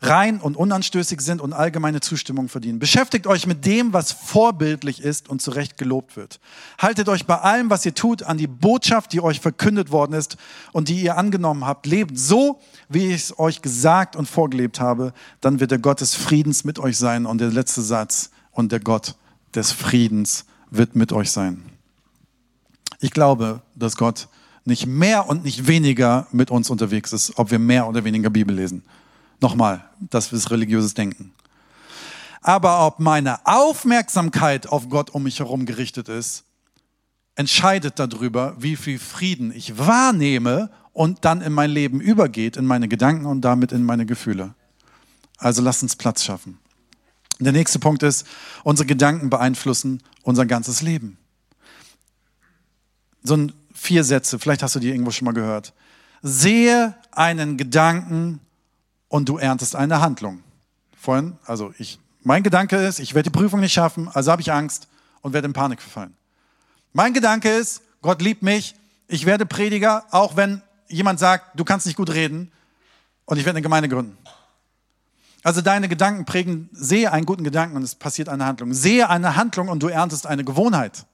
[0.01, 2.79] rein und unanstößig sind und allgemeine Zustimmung verdienen.
[2.79, 6.39] Beschäftigt euch mit dem, was vorbildlich ist und zu Recht gelobt wird.
[6.77, 10.37] Haltet euch bei allem, was ihr tut, an die Botschaft, die euch verkündet worden ist
[10.71, 11.85] und die ihr angenommen habt.
[11.85, 12.59] Lebt so,
[12.89, 15.13] wie ich es euch gesagt und vorgelebt habe.
[15.41, 17.25] Dann wird der Gott des Friedens mit euch sein.
[17.25, 19.15] Und der letzte Satz, und der Gott
[19.53, 21.76] des Friedens wird mit euch sein.
[22.99, 24.27] Ich glaube, dass Gott
[24.65, 28.55] nicht mehr und nicht weniger mit uns unterwegs ist, ob wir mehr oder weniger Bibel
[28.55, 28.83] lesen.
[29.39, 31.31] Nochmal, das ist religiöses Denken.
[32.41, 36.43] Aber ob meine Aufmerksamkeit auf Gott um mich herum gerichtet ist,
[37.35, 42.87] entscheidet darüber, wie viel Frieden ich wahrnehme und dann in mein Leben übergeht, in meine
[42.87, 44.55] Gedanken und damit in meine Gefühle.
[45.37, 46.57] Also lasst uns Platz schaffen.
[47.39, 48.25] Der nächste Punkt ist,
[48.63, 51.17] unsere Gedanken beeinflussen unser ganzes Leben.
[53.27, 55.73] So ein vier Sätze, vielleicht hast du die irgendwo schon mal gehört.
[56.21, 58.39] Sehe einen Gedanken
[59.09, 60.43] und du erntest eine Handlung.
[60.97, 64.53] Vorhin, also ich, mein Gedanke ist, ich werde die Prüfung nicht schaffen, also habe ich
[64.53, 64.87] Angst
[65.21, 66.15] und werde in Panik verfallen.
[66.93, 68.75] Mein Gedanke ist, Gott liebt mich,
[69.09, 72.49] ich werde Prediger, auch wenn jemand sagt, du kannst nicht gut reden
[73.25, 74.17] und ich werde eine Gemeinde gründen.
[75.43, 78.73] Also deine Gedanken prägen, sehe einen guten Gedanken und es passiert eine Handlung.
[78.73, 81.05] Sehe eine Handlung und du erntest eine Gewohnheit.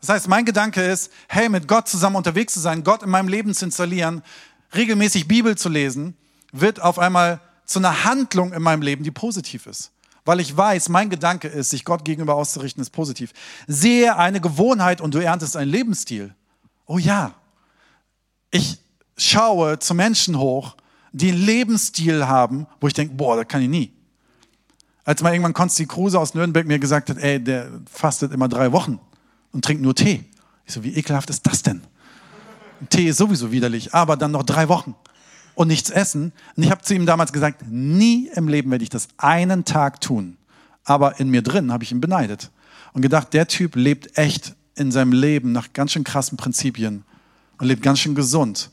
[0.00, 3.28] Das heißt, mein Gedanke ist, hey, mit Gott zusammen unterwegs zu sein, Gott in meinem
[3.28, 4.22] Leben zu installieren,
[4.74, 6.16] regelmäßig Bibel zu lesen
[6.52, 9.92] wird auf einmal zu einer Handlung in meinem Leben, die positiv ist.
[10.24, 13.32] Weil ich weiß, mein Gedanke ist, sich Gott gegenüber auszurichten, ist positiv.
[13.66, 16.34] Sehe eine Gewohnheit und du erntest einen Lebensstil.
[16.86, 17.34] Oh ja.
[18.50, 18.78] Ich
[19.16, 20.76] schaue zu Menschen hoch,
[21.12, 23.92] die einen Lebensstil haben, wo ich denke, boah, das kann ich nie.
[25.04, 28.72] Als mal irgendwann Konsti Kruse aus Nürnberg mir gesagt hat, ey, der fastet immer drei
[28.72, 29.00] Wochen
[29.52, 30.24] und trinkt nur Tee.
[30.66, 31.82] Ich so, wie ekelhaft ist das denn?
[32.88, 34.94] Tee ist sowieso widerlich, aber dann noch drei Wochen
[35.54, 36.32] und nichts essen.
[36.56, 40.00] Und ich habe zu ihm damals gesagt, nie im Leben werde ich das einen Tag
[40.00, 40.36] tun.
[40.84, 42.50] Aber in mir drin habe ich ihn beneidet
[42.92, 47.04] und gedacht, der Typ lebt echt in seinem Leben nach ganz schön krassen Prinzipien
[47.58, 48.70] und lebt ganz schön gesund.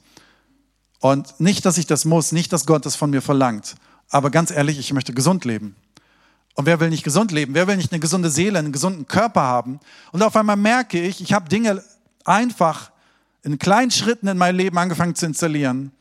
[1.00, 3.76] Und nicht, dass ich das muss, nicht, dass Gott das von mir verlangt,
[4.10, 5.76] aber ganz ehrlich, ich möchte gesund leben.
[6.58, 7.54] Und wer will nicht gesund leben?
[7.54, 9.80] Wer will nicht eine gesunde Seele, einen gesunden Körper haben?
[10.12, 11.84] Und auf einmal merke ich, ich habe Dinge
[12.26, 12.92] einfach
[13.44, 15.92] in kleinen Schritten in mein Leben angefangen zu installieren.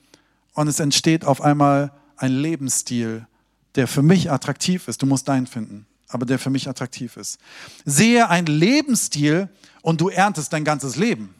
[0.54, 3.26] Und es entsteht auf einmal ein Lebensstil,
[3.74, 5.02] der für mich attraktiv ist.
[5.02, 7.38] Du musst deinen finden, aber der für mich attraktiv ist.
[7.84, 9.50] Sehe ein Lebensstil
[9.82, 11.34] und du erntest dein ganzes Leben.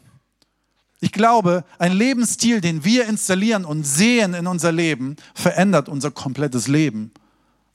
[0.99, 6.67] Ich glaube, ein Lebensstil, den wir installieren und sehen in unser Leben, verändert unser komplettes
[6.67, 7.11] Leben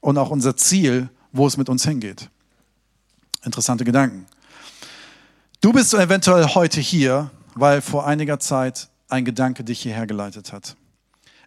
[0.00, 2.28] und auch unser Ziel, wo es mit uns hingeht.
[3.44, 4.26] Interessante Gedanken.
[5.60, 10.76] Du bist eventuell heute hier, weil vor einiger Zeit ein Gedanke dich hierher geleitet hat.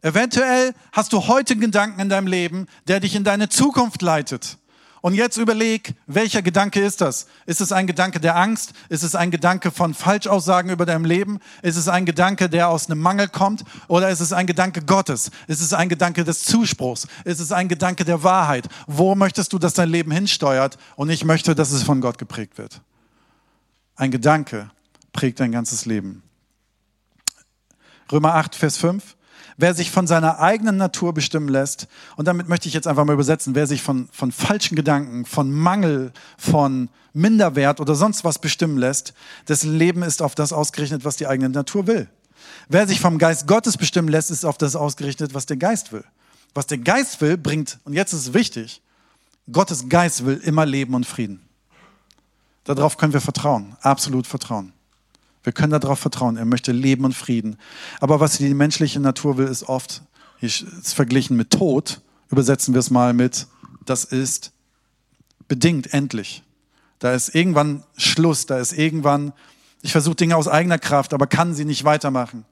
[0.01, 4.57] Eventuell hast du heute einen Gedanken in deinem Leben, der dich in deine Zukunft leitet.
[5.05, 7.27] Und jetzt überleg, welcher Gedanke ist das?
[7.45, 8.73] Ist es ein Gedanke der Angst?
[8.89, 11.41] Ist es ein Gedanke von Falschaussagen über dein Leben?
[11.61, 13.65] Ist es ein Gedanke, der aus einem Mangel kommt?
[13.87, 15.29] Oder ist es ein Gedanke Gottes?
[15.45, 17.07] Ist es ein Gedanke des Zuspruchs?
[17.23, 18.67] Ist es ein Gedanke der Wahrheit?
[18.87, 20.79] Wo möchtest du, dass dein Leben hinsteuert?
[20.95, 22.81] Und ich möchte, dass es von Gott geprägt wird.
[23.95, 24.71] Ein Gedanke
[25.13, 26.23] prägt dein ganzes Leben.
[28.11, 29.14] Römer 8, Vers 5.
[29.57, 31.87] Wer sich von seiner eigenen Natur bestimmen lässt,
[32.17, 35.51] und damit möchte ich jetzt einfach mal übersetzen, wer sich von, von falschen Gedanken, von
[35.51, 39.13] Mangel, von Minderwert oder sonst was bestimmen lässt,
[39.47, 42.09] dessen Leben ist auf das ausgerichtet, was die eigene Natur will.
[42.67, 46.03] Wer sich vom Geist Gottes bestimmen lässt, ist auf das ausgerichtet, was der Geist will.
[46.53, 48.81] Was der Geist will, bringt, und jetzt ist es wichtig,
[49.51, 51.47] Gottes Geist will immer Leben und Frieden.
[52.65, 54.73] Darauf können wir vertrauen, absolut vertrauen.
[55.45, 56.37] Wir können darauf vertrauen.
[56.37, 57.57] Er möchte Leben und Frieden.
[58.01, 60.01] Aber was die menschliche Natur will, ist oft,
[60.41, 63.45] ist verglichen mit Tod, übersetzen wir es mal mit,
[63.85, 64.51] das ist
[65.47, 66.41] bedingt endlich.
[66.97, 69.33] Da ist irgendwann Schluss, da ist irgendwann,
[69.83, 72.45] ich versuche Dinge aus eigener Kraft, aber kann sie nicht weitermachen.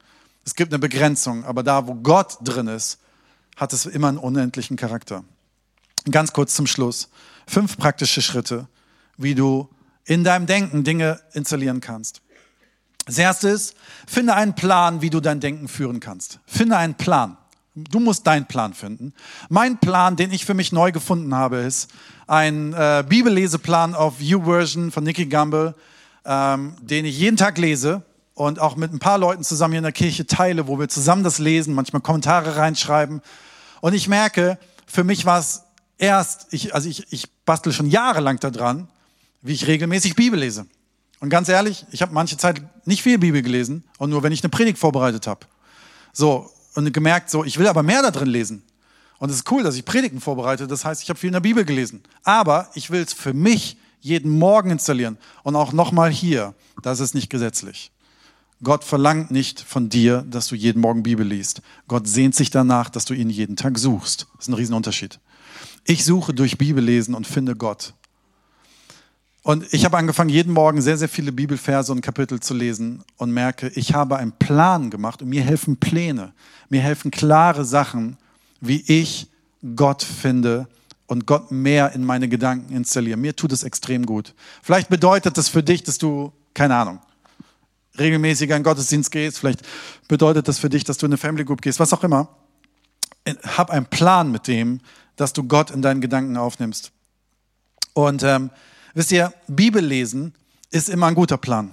[0.46, 3.00] Es gibt eine Begrenzung, aber da, wo Gott drin ist,
[3.56, 5.24] hat es immer einen unendlichen Charakter.
[6.12, 7.10] Ganz kurz zum Schluss.
[7.48, 8.68] Fünf praktische Schritte,
[9.18, 9.68] wie du
[10.06, 12.22] in deinem Denken Dinge installieren kannst.
[13.06, 13.76] Das erste ist,
[14.08, 16.40] finde einen Plan, wie du dein Denken führen kannst.
[16.46, 17.38] Finde einen Plan.
[17.76, 19.14] Du musst deinen Plan finden.
[19.50, 21.90] Mein Plan, den ich für mich neu gefunden habe, ist
[22.28, 25.74] ein äh, Bibelleseplan auf YouVersion von Nicky Gamble,
[26.24, 28.04] ähm, den ich jeden Tag lese
[28.36, 31.24] und auch mit ein paar Leuten zusammen hier in der Kirche teile, wo wir zusammen
[31.24, 33.22] das lesen, manchmal Kommentare reinschreiben.
[33.82, 35.64] Und ich merke, für mich war es
[35.98, 38.88] erst, ich, also ich, ich bastel schon jahrelang daran,
[39.42, 40.68] wie ich regelmäßig Bibel lese.
[41.24, 44.44] Und ganz ehrlich, ich habe manche Zeit nicht viel Bibel gelesen und nur wenn ich
[44.44, 45.46] eine Predigt vorbereitet habe.
[46.12, 48.62] So, und gemerkt, so, ich will aber mehr da drin lesen.
[49.20, 50.68] Und es ist cool, dass ich Predigten vorbereite.
[50.68, 52.04] Das heißt, ich habe viel in der Bibel gelesen.
[52.26, 55.18] Aber ich will es für mich jeden Morgen installieren.
[55.44, 57.94] Und auch nochmal hier, das ist nicht gesetzlich.
[58.62, 61.62] Gott verlangt nicht von dir, dass du jeden Morgen Bibel liest.
[61.88, 64.28] Gott sehnt sich danach, dass du ihn jeden Tag suchst.
[64.34, 65.22] Das ist ein Riesenunterschied.
[65.86, 67.94] Ich suche durch Bibellesen und finde Gott.
[69.44, 73.32] Und ich habe angefangen, jeden Morgen sehr, sehr viele Bibelverse und Kapitel zu lesen und
[73.32, 76.34] merke, ich habe einen Plan gemacht und mir helfen Pläne.
[76.70, 78.18] Mir helfen klare Sachen,
[78.62, 79.28] wie ich
[79.76, 80.70] Gott finde
[81.08, 83.18] und Gott mehr in meine Gedanken installiere.
[83.18, 84.34] Mir tut es extrem gut.
[84.62, 87.00] Vielleicht bedeutet das für dich, dass du, keine Ahnung,
[88.00, 89.40] regelmäßig an Gottesdienst gehst.
[89.40, 89.62] Vielleicht
[90.08, 92.30] bedeutet das für dich, dass du in eine Family Group gehst, was auch immer.
[93.58, 94.80] Hab einen Plan mit dem,
[95.18, 96.94] dass du Gott in deinen Gedanken aufnimmst.
[97.94, 98.50] Und ähm,
[98.94, 100.34] Wisst ihr, Bibel lesen
[100.70, 101.72] ist immer ein guter Plan.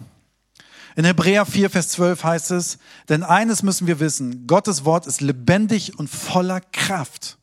[0.96, 2.78] In Hebräer 4, Vers 12 heißt es,
[3.08, 7.38] denn eines müssen wir wissen, Gottes Wort ist lebendig und voller Kraft.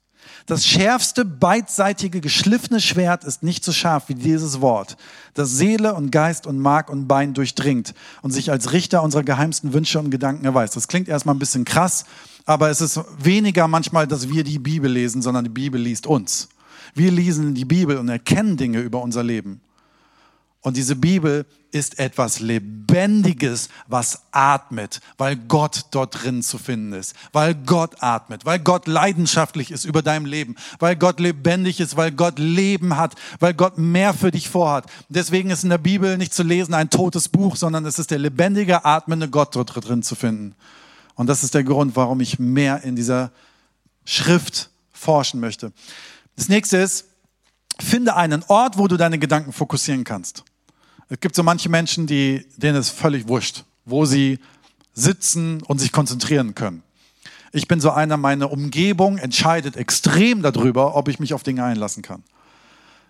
[0.47, 4.95] Das schärfste, beidseitige, geschliffene Schwert ist nicht so scharf wie dieses Wort,
[5.33, 9.73] das Seele und Geist und Mark und Bein durchdringt und sich als Richter unserer geheimsten
[9.73, 10.75] Wünsche und Gedanken erweist.
[10.75, 12.05] Das klingt erstmal ein bisschen krass,
[12.45, 16.47] aber es ist weniger manchmal, dass wir die Bibel lesen, sondern die Bibel liest uns.
[16.93, 19.61] Wir lesen die Bibel und erkennen Dinge über unser Leben.
[20.67, 27.15] Und diese Bibel ist etwas Lebendiges, was atmet, weil Gott dort drin zu finden ist,
[27.31, 32.11] weil Gott atmet, weil Gott leidenschaftlich ist über deinem Leben, weil Gott lebendig ist, weil
[32.11, 34.87] Gott Leben hat, weil Gott mehr für dich vorhat.
[35.07, 38.19] Deswegen ist in der Bibel nicht zu lesen ein totes Buch, sondern es ist der
[38.19, 40.53] lebendige, atmende Gott dort drin zu finden.
[41.15, 43.31] Und das ist der Grund, warum ich mehr in dieser
[44.03, 45.71] Schrift forschen möchte.
[46.35, 47.05] Das nächste ist,
[47.79, 50.43] finde einen Ort, wo du deine Gedanken fokussieren kannst.
[51.09, 54.39] Es gibt so manche Menschen, die, denen es völlig wurscht, wo sie
[54.93, 56.83] sitzen und sich konzentrieren können.
[57.53, 62.03] Ich bin so einer, meine Umgebung entscheidet extrem darüber, ob ich mich auf Dinge einlassen
[62.03, 62.23] kann.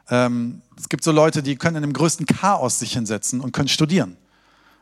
[0.09, 3.67] Ähm, es gibt so Leute, die können in dem größten Chaos sich hinsetzen und können
[3.67, 4.15] studieren.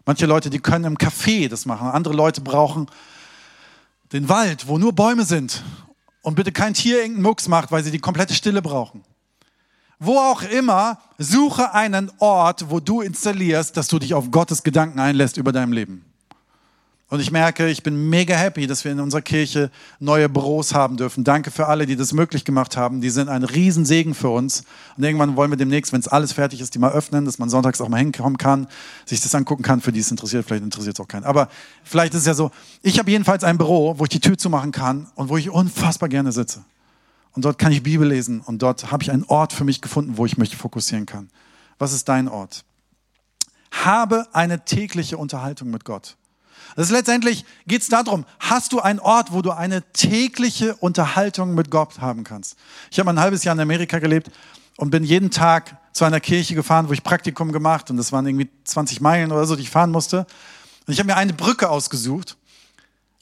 [0.06, 1.88] Manche Leute, die können im Café das machen.
[1.88, 2.88] Andere Leute brauchen
[4.12, 5.64] den Wald, wo nur Bäume sind
[6.22, 9.04] und bitte kein Tier irgendeinen Mucks macht, weil sie die komplette Stille brauchen.
[10.00, 15.00] Wo auch immer, suche einen Ort, wo du installierst, dass du dich auf Gottes Gedanken
[15.00, 16.04] einlässt über dein Leben.
[17.08, 20.98] Und ich merke, ich bin mega happy, dass wir in unserer Kirche neue Büros haben
[20.98, 21.24] dürfen.
[21.24, 23.00] Danke für alle, die das möglich gemacht haben.
[23.00, 24.64] Die sind ein Riesensegen für uns.
[24.98, 27.50] Und irgendwann wollen wir demnächst, wenn es alles fertig ist, die mal öffnen, dass man
[27.50, 28.68] sonntags auch mal hinkommen kann,
[29.06, 30.46] sich das angucken kann, für die es interessiert.
[30.48, 31.26] Vielleicht interessiert es auch keinen.
[31.26, 31.48] Aber
[31.84, 32.50] vielleicht ist es ja so,
[32.82, 36.10] ich habe jedenfalls ein Büro, wo ich die Tür zumachen kann und wo ich unfassbar
[36.10, 36.66] gerne sitze.
[37.36, 40.18] Und dort kann ich Bibel lesen und dort habe ich einen Ort für mich gefunden,
[40.18, 41.30] wo ich mich fokussieren kann.
[41.78, 42.64] Was ist dein Ort?
[43.72, 46.16] Habe eine tägliche Unterhaltung mit Gott.
[46.78, 51.54] Das ist letztendlich geht es darum, hast du einen Ort, wo du eine tägliche Unterhaltung
[51.56, 52.58] mit Gott haben kannst.
[52.90, 54.32] Ich habe ein halbes Jahr in Amerika gelebt
[54.78, 58.26] und bin jeden Tag zu einer Kirche gefahren, wo ich Praktikum gemacht und das waren
[58.26, 60.26] irgendwie 20 Meilen oder so, die ich fahren musste.
[60.88, 62.38] Und ich habe mir eine Brücke ausgesucht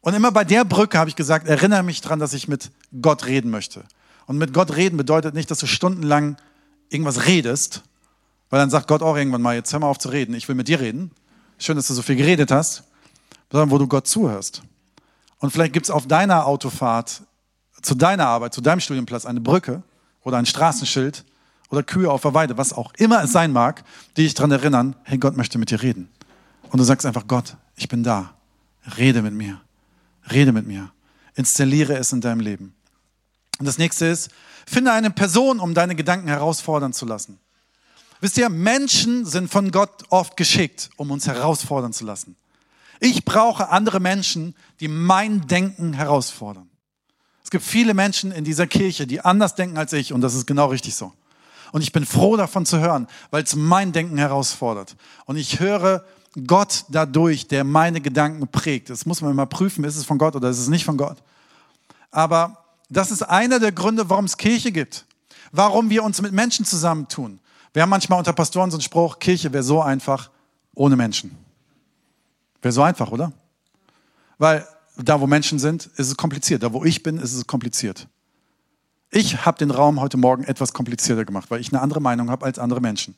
[0.01, 2.71] und immer bei der Brücke habe ich gesagt, erinnere mich dran, dass ich mit
[3.01, 3.83] Gott reden möchte.
[4.25, 6.37] Und mit Gott reden bedeutet nicht, dass du stundenlang
[6.89, 7.83] irgendwas redest,
[8.49, 10.55] weil dann sagt Gott auch irgendwann mal, jetzt hör mal auf zu reden, ich will
[10.55, 11.11] mit dir reden.
[11.57, 12.83] Schön, dass du so viel geredet hast
[13.53, 14.63] sondern wo du Gott zuhörst.
[15.37, 17.21] Und vielleicht gibt es auf deiner Autofahrt
[17.83, 19.83] zu deiner Arbeit, zu deinem Studienplatz eine Brücke
[20.23, 21.23] oder ein Straßenschild
[21.69, 23.83] oder Kühe auf der Weide, was auch immer es sein mag,
[24.17, 26.09] die dich daran erinnern, hey, Gott möchte mit dir reden.
[26.71, 28.33] Und du sagst einfach, Gott, ich bin da.
[28.97, 29.61] Rede mit mir.
[30.31, 30.89] Rede mit mir.
[31.35, 32.73] Installiere es in deinem Leben.
[33.63, 34.29] Und das nächste ist,
[34.67, 37.39] finde eine Person, um deine Gedanken herausfordern zu lassen.
[38.19, 42.35] Wisst ihr, Menschen sind von Gott oft geschickt, um uns herausfordern zu lassen.
[42.99, 46.69] Ich brauche andere Menschen, die mein Denken herausfordern.
[47.41, 50.45] Es gibt viele Menschen in dieser Kirche, die anders denken als ich und das ist
[50.45, 51.13] genau richtig so.
[51.71, 54.97] Und ich bin froh davon zu hören, weil es mein Denken herausfordert.
[55.23, 56.03] Und ich höre
[56.45, 58.89] Gott dadurch, der meine Gedanken prägt.
[58.89, 61.23] Das muss man immer prüfen, ist es von Gott oder ist es nicht von Gott.
[62.11, 62.62] Aber
[62.97, 65.05] das ist einer der Gründe, warum es Kirche gibt.
[65.51, 67.39] Warum wir uns mit Menschen zusammentun.
[67.73, 70.29] Wir haben manchmal unter Pastoren so einen Spruch, Kirche wäre so einfach
[70.75, 71.35] ohne Menschen.
[72.61, 73.31] Wäre so einfach, oder?
[74.37, 76.63] Weil da, wo Menschen sind, ist es kompliziert.
[76.63, 78.07] Da, wo ich bin, ist es kompliziert.
[79.09, 82.45] Ich habe den Raum heute Morgen etwas komplizierter gemacht, weil ich eine andere Meinung habe
[82.45, 83.15] als andere Menschen.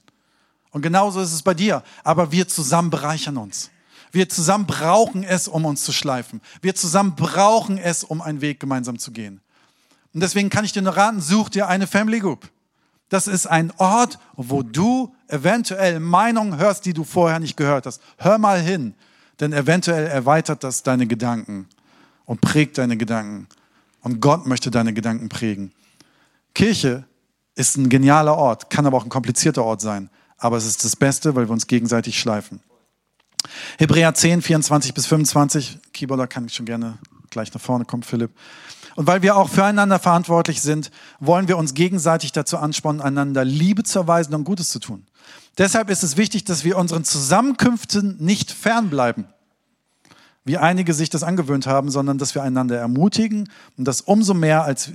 [0.72, 1.84] Und genauso ist es bei dir.
[2.04, 3.72] Aber wir zusammen bereichern uns.
[4.12, 6.42] Wir zusammen brauchen es, um uns zu schleifen.
[6.62, 9.42] Wir zusammen brauchen es, um einen Weg gemeinsam zu gehen.
[10.16, 12.50] Und deswegen kann ich dir nur raten, such dir eine Family Group.
[13.10, 18.02] Das ist ein Ort, wo du eventuell Meinungen hörst, die du vorher nicht gehört hast.
[18.18, 18.96] Hör mal hin.
[19.42, 21.68] Denn eventuell erweitert das deine Gedanken
[22.24, 23.48] und prägt deine Gedanken.
[24.04, 25.74] Und Gott möchte deine Gedanken prägen.
[26.54, 27.04] Kirche
[27.56, 30.10] ist ein genialer Ort, kann aber auch ein komplizierter Ort sein.
[30.38, 32.62] Aber es ist das Beste, weil wir uns gegenseitig schleifen.
[33.80, 35.80] Hebräer 10, 24 bis 25.
[35.92, 37.00] Keyboarder kann ich schon gerne
[37.36, 38.32] gleich nach vorne kommen, Philipp.
[38.96, 43.84] Und weil wir auch füreinander verantwortlich sind, wollen wir uns gegenseitig dazu anspornen, einander Liebe
[43.84, 45.06] zu erweisen und Gutes zu tun.
[45.58, 49.26] Deshalb ist es wichtig, dass wir unseren Zusammenkünften nicht fernbleiben,
[50.46, 54.64] wie einige sich das angewöhnt haben, sondern dass wir einander ermutigen und das umso mehr,
[54.64, 54.92] als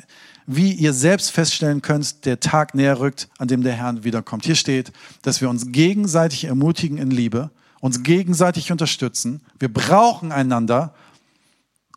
[0.47, 4.45] wie ihr selbst feststellen könnt, der Tag näher rückt, an dem der Herr wiederkommt.
[4.45, 7.51] Hier steht, dass wir uns gegenseitig ermutigen in Liebe,
[7.81, 9.43] uns gegenseitig unterstützen.
[9.59, 10.95] Wir brauchen einander.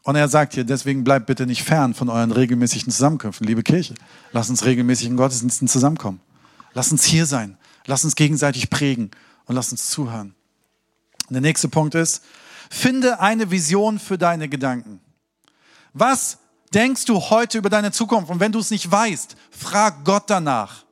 [0.03, 3.47] Und er sagt hier, deswegen bleibt bitte nicht fern von euren regelmäßigen Zusammenkünften.
[3.47, 3.95] Liebe Kirche,
[4.33, 6.19] lasst uns regelmäßig in Gottesdiensten zusammenkommen.
[6.73, 7.57] Lasst uns hier sein.
[7.85, 9.11] Lass uns gegenseitig prägen
[9.45, 10.35] und lass uns zuhören.
[11.29, 12.23] Und der nächste Punkt ist,
[12.69, 14.99] finde eine Vision für deine Gedanken.
[15.93, 16.37] Was
[16.73, 18.29] denkst du heute über deine Zukunft?
[18.29, 20.83] Und wenn du es nicht weißt, frag Gott danach,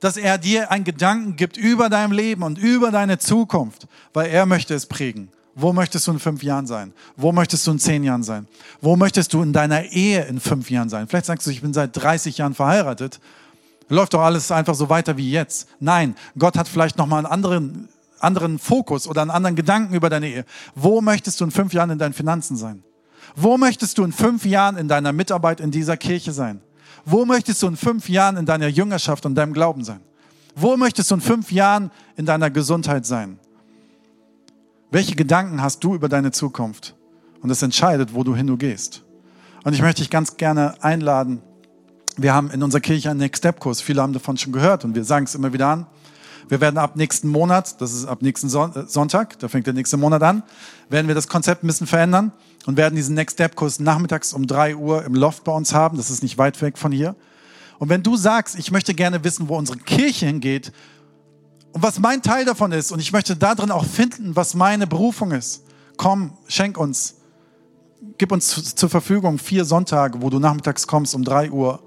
[0.00, 4.46] dass er dir einen Gedanken gibt über dein Leben und über deine Zukunft, weil er
[4.46, 5.30] möchte es prägen.
[5.54, 6.92] Wo möchtest du in fünf Jahren sein?
[7.16, 8.46] Wo möchtest du in zehn Jahren sein?
[8.80, 11.08] Wo möchtest du in deiner Ehe in fünf Jahren sein?
[11.08, 13.20] Vielleicht sagst du, ich bin seit 30 Jahren verheiratet
[13.90, 15.68] läuft doch alles einfach so weiter wie jetzt.
[15.80, 17.88] Nein, Gott hat vielleicht nochmal einen anderen,
[18.20, 20.44] anderen Fokus oder einen anderen Gedanken über deine Ehe.
[20.74, 22.82] Wo möchtest du in fünf Jahren in deinen Finanzen sein?
[23.36, 26.60] Wo möchtest du in fünf Jahren in deiner Mitarbeit in dieser Kirche sein?
[27.04, 30.00] Wo möchtest du in fünf Jahren in deiner Jüngerschaft und deinem Glauben sein?
[30.54, 33.38] Wo möchtest du in fünf Jahren in deiner Gesundheit sein?
[34.92, 36.96] Welche Gedanken hast du über deine Zukunft?
[37.42, 39.02] Und das entscheidet, wo du hin du gehst.
[39.62, 41.42] Und ich möchte dich ganz gerne einladen,
[42.16, 43.80] Wir haben in unserer Kirche einen Next Step Kurs.
[43.80, 45.86] Viele haben davon schon gehört und wir sagen es immer wieder an.
[46.48, 49.96] Wir werden ab nächsten Monat, das ist ab nächsten äh, Sonntag, da fängt der nächste
[49.96, 50.42] Monat an,
[50.88, 52.32] werden wir das Konzept ein bisschen verändern
[52.66, 55.96] und werden diesen Next Step Kurs nachmittags um drei Uhr im Loft bei uns haben.
[55.96, 57.14] Das ist nicht weit weg von hier.
[57.78, 60.72] Und wenn du sagst, ich möchte gerne wissen, wo unsere Kirche hingeht
[61.72, 65.32] und was mein Teil davon ist und ich möchte darin auch finden, was meine Berufung
[65.32, 65.64] ist,
[65.96, 67.16] komm, schenk uns,
[68.18, 71.80] gib uns zur Verfügung vier Sonntage, wo du nachmittags kommst um drei Uhr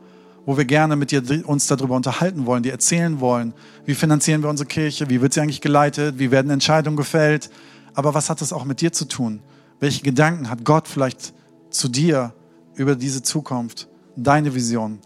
[0.45, 3.53] wo wir gerne mit dir uns darüber unterhalten wollen, dir erzählen wollen,
[3.85, 7.49] wie finanzieren wir unsere Kirche, wie wird sie eigentlich geleitet, wie werden Entscheidungen gefällt,
[7.93, 9.41] aber was hat das auch mit dir zu tun?
[9.79, 11.33] Welche Gedanken hat Gott vielleicht
[11.69, 12.33] zu dir
[12.75, 14.99] über diese Zukunft, deine Vision?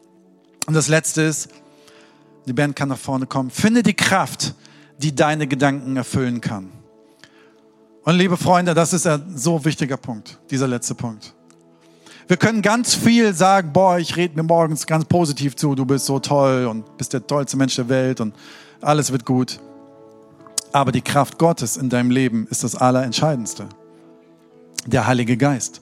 [0.65, 1.49] Und das Letzte ist,
[2.47, 4.55] die Band kann nach vorne kommen, finde die Kraft,
[4.97, 6.71] die deine Gedanken erfüllen kann.
[8.03, 11.33] Und liebe Freunde, das ist ein so wichtiger Punkt, dieser letzte Punkt.
[12.29, 16.05] Wir können ganz viel sagen, boah, ich rede mir morgens ganz positiv zu, du bist
[16.05, 18.33] so toll und bist der tollste Mensch der Welt und
[18.81, 19.59] alles wird gut.
[20.71, 23.67] Aber die Kraft Gottes in deinem Leben ist das Allerentscheidendste.
[24.85, 25.81] Der Heilige Geist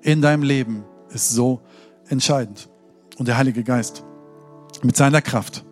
[0.00, 1.60] in deinem Leben ist so
[2.08, 2.68] entscheidend.
[3.18, 4.04] Und der Heilige Geist
[4.82, 5.64] mit seiner Kraft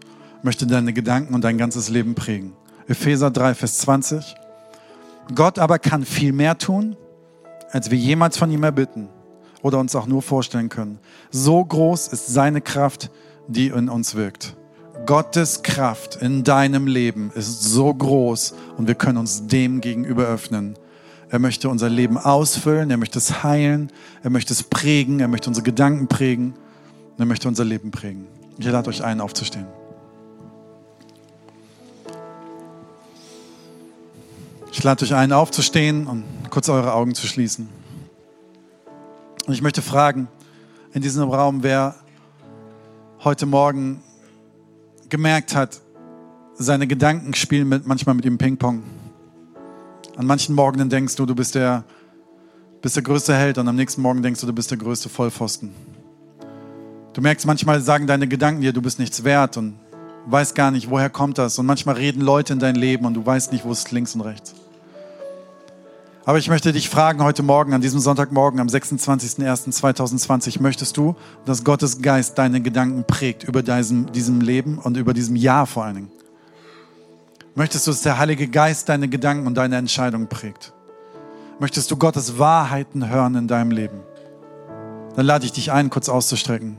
[0.43, 2.53] möchte deine Gedanken und dein ganzes Leben prägen.
[2.89, 4.35] Epheser 3, Vers 20.
[5.35, 6.97] Gott aber kann viel mehr tun,
[7.71, 9.09] als wir jemals von ihm erbitten
[9.63, 10.99] oder uns auch nur vorstellen können.
[11.31, 13.11] So groß ist seine Kraft,
[13.47, 14.57] die in uns wirkt.
[15.07, 20.75] Gottes Kraft in deinem Leben ist so groß und wir können uns dem gegenüber öffnen.
[21.31, 25.49] Er möchte unser Leben ausfüllen, er möchte es heilen, er möchte es prägen, er möchte
[25.49, 26.55] unsere Gedanken prägen,
[27.19, 28.27] er möchte unser Leben prägen.
[28.59, 29.67] Ich lade euch ein, aufzustehen.
[34.73, 37.69] Ich lade euch ein, aufzustehen und kurz eure Augen zu schließen.
[39.47, 40.29] Und ich möchte fragen,
[40.93, 41.97] in diesem Raum, wer
[43.25, 44.01] heute Morgen
[45.09, 45.81] gemerkt hat,
[46.55, 48.83] seine Gedanken spielen mit, manchmal mit ihm Ping-Pong.
[50.17, 51.85] An manchen Morgen denkst du, du bist der,
[52.81, 55.73] bist der größte Held und am nächsten Morgen denkst du, du bist der größte Vollpfosten.
[57.13, 59.75] Du merkst, manchmal sagen deine Gedanken dir, du bist nichts wert und
[60.27, 61.59] weißt gar nicht, woher kommt das.
[61.59, 64.21] Und manchmal reden Leute in dein Leben und du weißt nicht, wo es links und
[64.21, 64.55] rechts.
[66.27, 71.17] Aber ich möchte dich fragen heute Morgen, an diesem Sonntagmorgen, am 26.01.2020, möchtest du,
[71.47, 75.85] dass Gottes Geist deine Gedanken prägt über diesem, diesem Leben und über diesem Jahr vor
[75.85, 76.11] allen Dingen?
[77.55, 80.75] Möchtest du, dass der Heilige Geist deine Gedanken und deine Entscheidungen prägt?
[81.59, 84.01] Möchtest du Gottes Wahrheiten hören in deinem Leben?
[85.17, 86.77] Dann lade ich dich ein, kurz auszustrecken.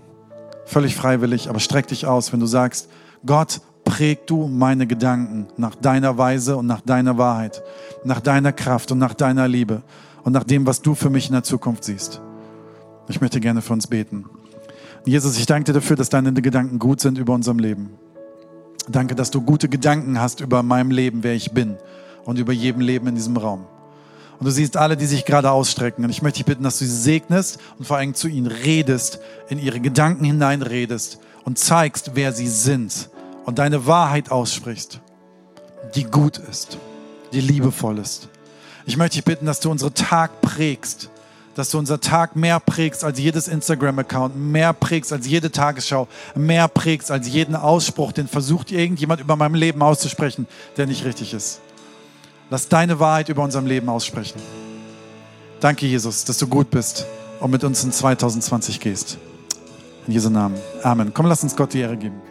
[0.65, 2.89] Völlig freiwillig, aber streck dich aus, wenn du sagst,
[3.25, 3.61] Gott,
[3.91, 7.61] präg du meine Gedanken nach deiner Weise und nach deiner Wahrheit,
[8.05, 9.81] nach deiner Kraft und nach deiner Liebe
[10.23, 12.21] und nach dem, was du für mich in der Zukunft siehst.
[13.09, 14.29] Ich möchte gerne für uns beten.
[15.03, 17.89] Jesus, ich danke dir dafür, dass deine Gedanken gut sind über unserem Leben.
[18.87, 21.75] Danke, dass du gute Gedanken hast über meinem Leben, wer ich bin
[22.23, 23.65] und über jedem Leben in diesem Raum.
[24.39, 26.05] Und du siehst alle, die sich gerade ausstrecken.
[26.05, 29.19] Und ich möchte dich bitten, dass du sie segnest und vor allem zu ihnen redest,
[29.49, 33.09] in ihre Gedanken hineinredest und zeigst, wer sie sind
[33.45, 34.99] und deine Wahrheit aussprichst,
[35.95, 36.77] die gut ist,
[37.33, 38.29] die liebevoll ist.
[38.85, 41.09] Ich möchte dich bitten, dass du unseren Tag prägst,
[41.55, 46.67] dass du unser Tag mehr prägst als jedes Instagram-Account, mehr prägst als jede Tagesschau, mehr
[46.67, 51.59] prägst als jeden Ausspruch, den versucht irgendjemand über meinem Leben auszusprechen, der nicht richtig ist.
[52.49, 54.41] Lass deine Wahrheit über unserem Leben aussprechen.
[55.59, 57.05] Danke, Jesus, dass du gut bist
[57.39, 59.17] und mit uns in 2020 gehst.
[60.07, 60.57] In Jesu Namen.
[60.83, 61.13] Amen.
[61.13, 62.30] Komm, lass uns Gott die Ehre geben.